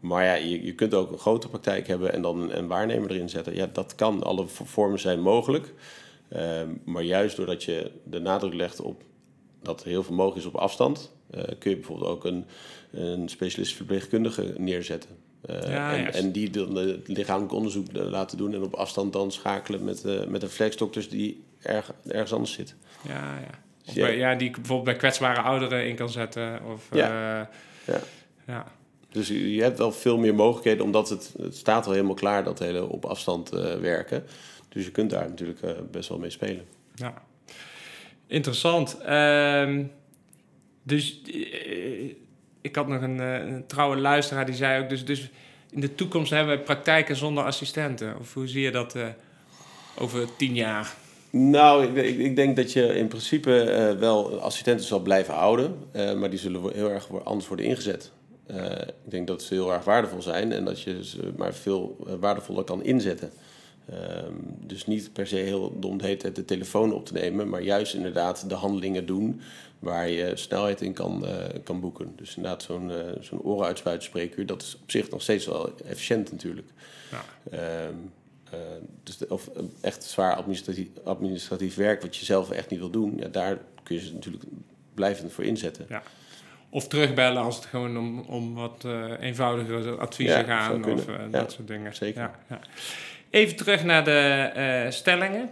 maar 0.00 0.24
ja, 0.24 0.34
je, 0.34 0.64
je 0.64 0.74
kunt 0.74 0.94
ook 0.94 1.12
een 1.12 1.18
grote 1.18 1.48
praktijk 1.48 1.86
hebben... 1.86 2.12
en 2.12 2.22
dan 2.22 2.40
een, 2.40 2.58
een 2.58 2.66
waarnemer 2.66 3.10
erin 3.10 3.28
zetten. 3.28 3.54
Ja, 3.54 3.66
dat 3.72 3.94
kan. 3.94 4.22
Alle 4.22 4.46
vormen 4.46 5.00
zijn 5.00 5.20
mogelijk. 5.20 5.74
maar 6.84 7.02
juist 7.02 7.36
doordat 7.36 7.64
je 7.64 7.90
de 8.04 8.18
nadruk 8.18 8.54
legt 8.54 8.80
op 8.80 9.02
dat 9.62 9.82
heel 9.82 10.02
veel 10.02 10.14
mogelijk 10.14 10.40
is 10.40 10.52
op 10.52 10.56
afstand... 10.56 11.13
Eh, 11.30 11.42
kun 11.58 11.70
je 11.70 11.76
bijvoorbeeld 11.76 12.10
ook 12.10 12.24
een, 12.24 12.44
een 12.90 13.28
specialist 13.28 13.74
verpleegkundige 13.74 14.54
neerzetten. 14.56 15.10
Uh, 15.50 15.92
en, 15.92 16.12
en, 16.12 16.32
die 16.32 16.50
dan 16.50 16.74
het 16.74 17.08
lichamelijk 17.08 17.52
onderzoek 17.52 17.86
laten 17.92 18.38
doen 18.38 18.54
en 18.54 18.62
op 18.62 18.74
afstand 18.74 19.12
dan 19.12 19.32
schakelen 19.32 19.84
met, 19.84 20.04
uh, 20.06 20.24
met 20.26 20.42
een 20.42 20.48
flexdokters 20.48 21.08
die 21.08 21.44
erg, 21.62 21.92
ergens 22.06 22.32
anders 22.32 22.52
zit. 22.52 22.74
Ja, 23.08 23.38
ja. 23.38 23.94
Bij, 23.94 24.16
ja, 24.16 24.34
die 24.34 24.50
bijvoorbeeld 24.50 24.84
bij 24.84 24.96
kwetsbare 24.96 25.40
ouderen 25.40 25.86
in 25.88 25.96
kan 25.96 26.10
zetten. 26.10 26.60
Of, 26.64 26.88
ja. 26.92 27.50
ja. 27.86 28.00
ja. 28.46 28.66
Dus 29.10 29.28
je 29.28 29.62
hebt 29.62 29.78
wel 29.78 29.92
veel 29.92 30.18
meer 30.18 30.34
mogelijkheden, 30.34 30.84
omdat 30.84 31.08
het, 31.08 31.34
het 31.38 31.56
staat 31.56 31.86
al 31.86 31.92
helemaal 31.92 32.14
klaar, 32.14 32.44
dat 32.44 32.58
hele 32.58 32.88
op 32.88 33.04
afstand 33.04 33.48
werken. 33.80 34.24
Dus 34.74 34.84
je 34.84 34.90
kunt 34.90 35.10
daar 35.10 35.28
natuurlijk 35.28 35.62
eh, 35.62 35.70
best 35.90 36.08
wel 36.08 36.18
mee 36.18 36.30
spelen. 36.30 36.64
Ja, 36.94 37.14
interessant. 38.26 38.98
Ehm, 38.98 39.84
dus 40.86 41.20
eh, 41.32 42.14
ik 42.60 42.76
had 42.76 42.88
nog 42.88 43.02
een, 43.02 43.20
eh, 43.20 43.38
een 43.38 43.66
trouwe 43.66 43.96
luisteraar 43.96 44.46
die 44.46 44.54
zei 44.54 44.82
ook... 44.82 44.88
Dus, 44.88 45.04
dus 45.04 45.30
in 45.70 45.80
de 45.80 45.94
toekomst 45.94 46.30
hebben 46.30 46.56
we 46.56 46.62
praktijken 46.62 47.16
zonder 47.16 47.44
assistenten. 47.44 48.18
Of 48.18 48.34
hoe 48.34 48.48
zie 48.48 48.62
je 48.62 48.70
dat 48.70 48.94
eh, 48.94 49.06
over 49.98 50.36
tien 50.36 50.54
jaar? 50.54 50.94
Nou, 51.30 51.84
ik, 51.86 52.18
ik, 52.18 52.36
denk 52.36 52.56
dat 52.56 52.72
je 52.72 52.94
in 52.94 53.08
principe 53.08 53.96
wel 53.98 54.40
assistenten 54.40 54.86
zal 54.86 55.00
blijven 55.00 55.34
houden, 55.34 55.78
maar 55.92 56.30
die 56.30 56.38
zullen 56.38 56.72
heel 56.74 56.90
erg 56.90 57.24
anders 57.24 57.48
worden 57.48 57.66
ingezet. 57.66 58.12
Ik 59.04 59.10
denk 59.10 59.26
dat 59.26 59.42
ze 59.42 59.54
heel 59.54 59.72
erg 59.72 59.84
waardevol 59.84 60.22
zijn 60.22 60.52
en 60.52 60.64
dat 60.64 60.82
je 60.82 61.04
ze 61.04 61.32
maar 61.36 61.54
veel 61.54 62.06
waardevoller 62.20 62.64
kan 62.64 62.84
inzetten. 62.84 63.30
Ehm, 63.90 64.32
dus 64.60 64.86
niet 64.86 65.12
per 65.12 65.26
se 65.26 65.36
heel 65.36 65.76
dom 65.80 65.98
de 65.98 66.04
hele 66.04 66.16
tijd 66.16 66.36
de 66.36 66.44
telefoon 66.44 66.92
op 66.92 67.06
te 67.06 67.12
nemen, 67.12 67.48
maar 67.48 67.62
juist 67.62 67.94
inderdaad 67.94 68.48
de 68.48 68.54
handelingen 68.54 69.06
doen 69.06 69.40
waar 69.78 70.08
je 70.08 70.36
snelheid 70.36 70.80
in 70.80 70.92
kan, 70.92 71.26
eh, 71.26 71.34
kan 71.64 71.80
boeken. 71.80 72.12
Dus 72.16 72.36
inderdaad 72.36 72.62
zo'n 72.62 72.90
eh 72.90 72.98
zo'n 73.20 73.40
orenuitspuitspreekuur, 73.42 74.46
dat 74.46 74.62
is 74.62 74.78
op 74.82 74.90
zich 74.90 75.10
nog 75.10 75.22
steeds 75.22 75.46
wel 75.46 75.74
efficiënt 75.84 76.30
natuurlijk. 76.32 76.68
Ja. 77.10 77.24
Ehm, 77.50 77.94
eh, 78.50 78.58
dus 79.02 79.16
de- 79.16 79.26
of 79.28 79.50
echt 79.80 80.04
zwaar 80.04 80.34
administratief, 80.36 80.88
administratief 81.04 81.74
werk 81.74 82.02
wat 82.02 82.16
je 82.16 82.24
zelf 82.24 82.50
echt 82.50 82.70
niet 82.70 82.78
wil 82.78 82.90
doen, 82.90 83.12
ja, 83.16 83.28
daar 83.28 83.58
kun 83.82 83.96
je 83.96 84.02
ze 84.02 84.12
natuurlijk 84.12 84.44
blijvend 84.94 85.32
voor 85.32 85.44
inzetten. 85.44 85.86
Of 86.70 86.88
terugbellen 86.88 87.42
als 87.42 87.56
het 87.56 87.64
gewoon 87.64 87.98
om, 87.98 88.20
om 88.20 88.54
wat 88.54 88.84
eenvoudigere 89.20 89.96
adviezen 89.96 90.38
Ja, 90.38 90.44
gaan 90.44 90.80
kunnen. 90.80 90.98
of 90.98 91.06
Ja, 91.06 91.26
dat 91.30 91.52
soort 91.52 91.68
dingen. 91.68 91.94
zeker. 91.94 92.30
Even 93.34 93.56
terug 93.56 93.84
naar 93.84 94.04
de 94.04 94.50
eh, 94.54 94.90
stellingen. 94.90 95.48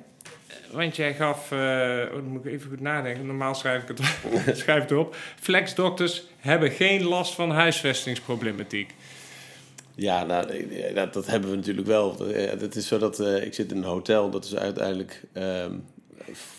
Want 0.70 0.96
jij 0.96 1.14
gaf, 1.14 1.52
eh, 1.52 1.58
oh, 1.58 2.12
dan 2.12 2.24
moet 2.24 2.44
ik 2.44 2.52
even 2.52 2.68
goed 2.68 2.80
nadenken, 2.80 3.26
normaal 3.26 3.54
schrijf 3.54 3.82
ik 3.82 3.88
het, 3.88 4.00
schrijf 4.60 4.82
het 4.82 4.90
erop. 4.90 5.16
Flexdokters 5.40 6.22
hebben 6.36 6.70
geen 6.70 7.04
last 7.04 7.34
van 7.34 7.50
huisvestingsproblematiek. 7.50 8.94
Ja, 9.94 10.24
nou, 10.24 10.66
dat, 10.94 11.12
dat 11.12 11.26
hebben 11.26 11.50
we 11.50 11.56
natuurlijk 11.56 11.86
wel. 11.86 12.16
Dat, 12.16 12.28
eh, 12.28 12.60
Het 12.60 12.76
is 12.76 12.86
zo 12.86 12.98
dat 12.98 13.20
ik 13.20 13.54
zit 13.54 13.70
in 13.70 13.76
een 13.76 13.84
hotel, 13.84 14.30
dat 14.30 14.44
is 14.44 14.56
uiteindelijk 14.56 15.22
ehm, 15.32 15.74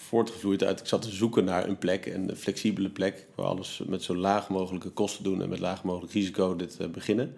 voortgevloeid 0.07 0.63
uit. 0.63 0.79
Ik 0.79 0.88
zat 0.88 1.01
te 1.01 1.12
zoeken 1.12 1.45
naar 1.45 1.67
een 1.67 1.77
plek, 1.77 2.05
een 2.05 2.31
flexibele 2.38 2.89
plek, 2.89 3.25
wil 3.36 3.45
alles 3.45 3.81
met 3.86 4.03
zo 4.03 4.15
laag 4.15 4.49
mogelijke 4.49 4.89
kosten 4.89 5.23
doen 5.23 5.41
en 5.41 5.49
met 5.49 5.59
laag 5.59 5.83
mogelijk 5.83 6.13
risico 6.13 6.55
dit 6.55 6.91
beginnen. 6.91 7.36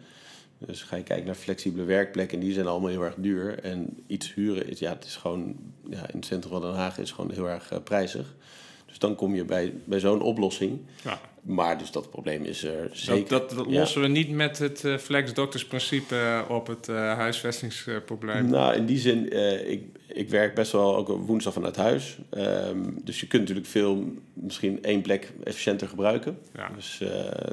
Dus 0.58 0.84
ga 0.84 0.96
je 0.96 1.04
kijken 1.04 1.26
naar 1.26 1.36
flexibele 1.36 1.84
werkplekken 1.84 2.38
en 2.38 2.44
die 2.44 2.54
zijn 2.54 2.68
allemaal 2.68 2.90
heel 2.90 3.04
erg 3.04 3.16
duur. 3.18 3.60
En 3.60 3.98
iets 4.08 4.34
huren 4.34 4.70
is, 4.70 4.80
ja, 4.80 4.94
het 4.94 5.06
is 5.06 5.16
gewoon, 5.16 5.56
ja, 5.90 6.00
in 6.00 6.18
het 6.18 6.26
centrum 6.26 6.52
van 6.52 6.62
Den 6.62 6.74
Haag 6.74 6.98
is 6.98 7.12
gewoon 7.12 7.32
heel 7.32 7.50
erg 7.50 7.72
eh, 7.72 7.80
prijzig. 7.84 8.36
Dus 8.86 9.00
dan 9.00 9.16
kom 9.16 9.36
je 9.36 9.46
bij, 9.46 9.74
bij 9.86 10.00
zo'n 10.00 10.22
oplossing. 10.22 10.80
Ja. 11.04 11.20
Maar 11.46 11.78
dus 11.78 11.92
dat 11.92 12.10
probleem 12.10 12.44
is 12.44 12.64
er 12.64 12.90
zeker. 12.92 13.30
Dat, 13.30 13.50
dat, 13.50 13.58
dat 13.58 13.66
Ja. 13.70 13.80
lossen 13.80 14.02
we 14.02 14.08
niet 14.08 14.30
met 14.30 14.58
het 14.58 14.84
eh, 14.84 14.98
flexdoktersprincipe 14.98 16.16
eh, 16.16 16.42
op 16.50 16.68
het 16.68 16.88
eh, 16.90 16.96
huisvestingsprobleem. 16.96 18.50
Nou, 18.50 18.76
in 18.76 18.86
die 18.86 18.98
zin, 18.98 19.32
ik, 19.70 19.84
ik 20.08 20.30
werk 20.30 20.56
best 20.56 20.72
wel 20.72 20.96
ook 20.96 21.08
woensdag 21.08 21.54
vanuit 21.54 21.76
huis. 21.76 22.18
Ehm, 22.30 22.90
dus 23.04 23.20
je 23.20 23.28
kunt 23.28 23.42
natuurlijk 23.42 23.68
veel, 23.68 24.14
misschien 24.34 24.84
één 24.84 25.02
plek 25.02 25.34
efficiënter 25.44 25.88
gebruiken. 25.88 26.38
Ja. 26.56 26.70
Dus 26.76 27.02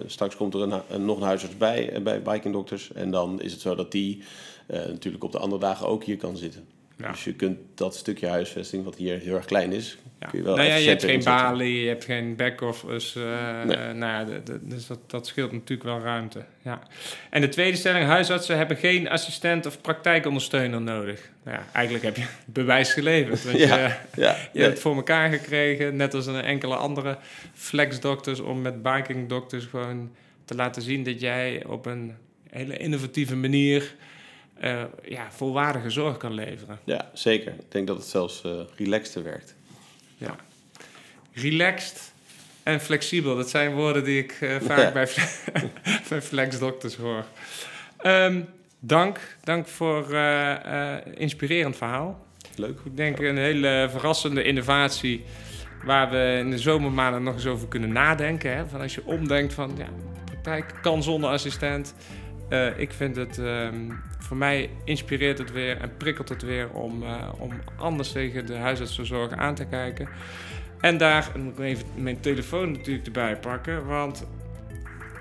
straks 0.06 0.36
komt 0.36 0.54
er 0.54 0.60
een, 0.60 1.04
nog 1.04 1.16
een 1.16 1.26
huisarts 1.26 1.56
bij, 1.56 2.00
bij 2.02 2.22
Biking 2.22 2.54
Doctors. 2.54 2.92
En 2.92 3.10
dan 3.10 3.40
is 3.40 3.52
het 3.52 3.60
zo 3.60 3.74
dat 3.74 3.92
die 3.92 4.22
natuurlijk 4.66 5.24
op 5.24 5.32
de 5.32 5.38
andere 5.38 5.60
dagen 5.60 5.86
ook 5.86 6.04
hier 6.04 6.16
kan 6.16 6.36
zitten. 6.36 6.64
Ja. 7.02 7.10
Dus 7.10 7.24
je 7.24 7.34
kunt 7.34 7.58
dat 7.74 7.96
stukje 7.96 8.26
huisvesting, 8.28 8.84
wat 8.84 8.96
hier 8.96 9.18
heel 9.18 9.34
erg 9.36 9.44
klein 9.44 9.72
is, 9.72 9.98
Ja. 10.20 10.26
kun 10.28 10.38
je 10.38 10.44
wel 10.44 10.56
nou 10.56 10.68
ja, 10.68 10.74
je 10.74 10.88
hebt 10.88 11.04
geen 11.04 11.24
balie, 11.24 11.80
je 11.82 11.88
hebt 11.88 12.04
geen 12.04 12.36
back-office. 12.36 13.20
eh 13.24 13.64
Nee. 13.66 13.92
nou 13.94 14.30
ja, 14.34 14.40
dus 14.62 14.86
dat, 14.86 14.98
dat 15.10 15.26
scheelt 15.26 15.52
natuurlijk 15.52 15.88
wel 15.88 16.00
ruimte. 16.00 16.44
Ja. 16.62 16.82
En 17.30 17.40
de 17.40 17.48
tweede 17.48 17.76
stelling, 17.76 18.04
huisartsen 18.06 18.56
hebben 18.56 18.76
geen 18.76 19.08
assistent 19.08 19.66
of 19.66 19.80
praktijkondersteuner 19.80 20.80
nodig. 20.80 21.30
Nou 21.44 21.56
ja, 21.56 21.64
eigenlijk 21.72 22.04
heb 22.04 22.16
je 22.16 22.24
bewijs 22.46 22.92
geleverd. 22.92 23.44
Want 23.44 23.58
Ja. 23.58 23.76
je, 23.76 23.82
je 24.14 24.20
nee. 24.20 24.28
hebt 24.52 24.72
het 24.72 24.80
voor 24.80 24.96
elkaar 24.96 25.30
gekregen, 25.30 25.96
net 25.96 26.14
als 26.14 26.26
een 26.26 26.40
enkele 26.42 26.74
andere 26.76 27.18
flexdokters, 27.54 28.40
om 28.40 28.60
met 28.62 28.82
biking 28.82 29.28
dokters 29.28 29.64
gewoon 29.64 30.10
te 30.44 30.54
laten 30.54 30.82
zien 30.82 31.02
dat 31.04 31.20
jij 31.20 31.64
op 31.66 31.86
een 31.86 32.14
hele 32.50 32.76
innovatieve 32.76 33.36
manier 33.36 33.94
eh, 34.60 34.82
ja, 35.04 35.30
volwaardige 35.30 35.90
zorg 35.90 36.16
kan 36.16 36.32
leveren. 36.32 36.78
ja, 36.84 37.10
zeker. 37.12 37.52
Ik 37.52 37.72
denk 37.72 37.86
dat 37.86 37.96
het 37.96 38.06
zelfs 38.06 38.42
eh 38.44 38.50
relaxter 38.76 39.22
werkt. 39.22 39.54
Ja. 40.16 40.36
Relaxed 41.32 42.12
en 42.62 42.80
flexibel, 42.80 43.36
dat 43.36 43.50
zijn 43.50 43.74
woorden 43.74 44.04
die 44.04 44.22
ik 44.22 44.32
eh, 44.40 44.56
vaak 44.60 44.78
Ja. 44.78 44.90
bij, 44.92 45.08
bij 46.08 46.22
flexdokters 46.22 46.96
hoor. 46.96 47.24
Ehm, 47.96 48.40
dank, 48.78 49.36
dank 49.44 49.66
voor 49.66 50.14
inspirerend 51.14 51.76
verhaal. 51.76 52.26
Leuk. 52.56 52.80
Ik 52.84 52.96
denk 52.96 53.18
een 53.18 53.36
hele 53.36 53.88
verrassende 53.90 54.42
innovatie 54.42 55.24
waar 55.84 56.10
we 56.10 56.36
in 56.38 56.50
de 56.50 56.58
zomermaanden 56.58 57.22
nog 57.22 57.34
eens 57.34 57.46
over 57.46 57.68
kunnen 57.68 57.92
nadenken. 57.92 58.56
Hè? 58.56 58.68
Van 58.68 58.80
als 58.80 58.94
je 58.94 59.04
omdenkt 59.04 59.54
van 59.54 59.74
ja, 59.76 59.84
de 59.84 60.30
praktijk 60.30 60.74
kan 60.82 61.02
zonder 61.02 61.30
assistent. 61.30 61.94
Eh, 62.52 62.78
ik 62.78 62.92
vind 62.92 63.16
het, 63.16 63.38
ehm, 63.38 63.90
voor 64.18 64.36
mij 64.36 64.70
inspireert 64.84 65.38
het 65.38 65.52
weer 65.52 65.80
en 65.80 65.96
prikkelt 65.96 66.28
het 66.28 66.42
weer 66.42 66.70
om, 66.70 67.02
eh, 67.02 67.28
om 67.38 67.50
anders 67.76 68.12
tegen 68.12 68.46
de 68.46 68.56
huisartsenzorg 68.56 69.32
aan 69.32 69.54
te 69.54 69.64
kijken. 69.64 70.08
En 70.80 70.98
daar 70.98 71.32
moet 71.38 71.58
ik 71.58 71.64
even 71.64 71.86
mijn 71.96 72.20
telefoon 72.20 72.72
natuurlijk 72.72 73.06
erbij 73.06 73.36
pakken, 73.36 73.86
want 73.86 74.26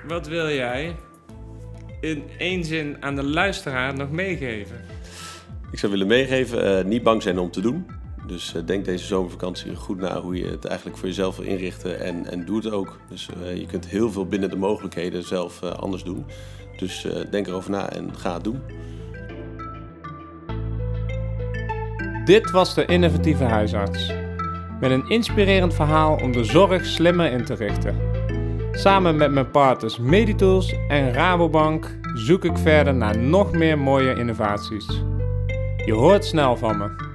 wat 0.07 0.27
wil 0.27 0.49
jij 0.49 0.95
in 2.01 2.23
één 2.37 2.63
zin 2.63 2.97
aan 2.99 3.15
de 3.15 3.23
luisteraar 3.23 3.93
nog 3.93 4.11
meegeven? 4.11 4.75
Ik 5.71 5.79
zou 5.79 5.91
willen 5.91 6.07
meegeven, 6.07 6.77
eh, 6.77 6.85
niet 6.85 7.03
bang 7.03 7.21
zijn 7.21 7.39
om 7.39 7.51
te 7.51 7.61
doen. 7.61 7.85
Dus 8.27 8.53
denk 8.65 8.85
deze 8.85 9.05
zomervakantie 9.05 9.75
goed 9.75 9.99
na 9.99 10.21
hoe 10.21 10.35
je 10.35 10.47
het 10.47 10.65
eigenlijk 10.65 10.97
voor 10.97 11.07
jezelf 11.07 11.35
wil 11.35 11.45
inrichten 11.45 11.99
en, 11.99 12.25
en 12.25 12.45
doe 12.45 12.55
het 12.55 12.71
ook. 12.71 12.99
Dus 13.09 13.29
je 13.55 13.65
kunt 13.65 13.87
heel 13.87 14.11
veel 14.11 14.25
binnen 14.25 14.49
de 14.49 14.55
mogelijkheden 14.55 15.23
zelf 15.23 15.63
anders 15.63 16.03
doen. 16.03 16.25
Dus 16.81 17.05
eh, 17.05 17.21
denk 17.29 17.47
erover 17.47 17.71
na 17.71 17.89
en 17.89 18.09
ga 18.17 18.33
het 18.33 18.43
doen. 18.43 18.61
Dit 22.25 22.51
was 22.51 22.73
de 22.75 22.85
innovatieve 22.85 23.43
huisarts. 23.43 24.13
Met 24.79 24.91
een 24.91 25.09
inspirerend 25.09 25.73
verhaal 25.73 26.15
om 26.15 26.31
de 26.31 26.43
zorg 26.43 26.85
slimmer 26.85 27.31
in 27.31 27.45
te 27.45 27.53
richten. 27.53 27.95
Samen 28.71 29.15
met 29.15 29.31
mijn 29.31 29.51
partners 29.51 29.97
Meditools 29.97 30.75
en 30.87 31.13
Rabobank 31.13 31.99
zoek 32.13 32.45
ik 32.45 32.57
verder 32.57 32.95
naar 32.95 33.17
nog 33.17 33.51
meer 33.51 33.77
mooie 33.77 34.15
innovaties. 34.15 34.85
Je 35.85 35.93
hoort 35.93 36.25
snel 36.25 36.57
van 36.57 36.77
me. 36.77 37.10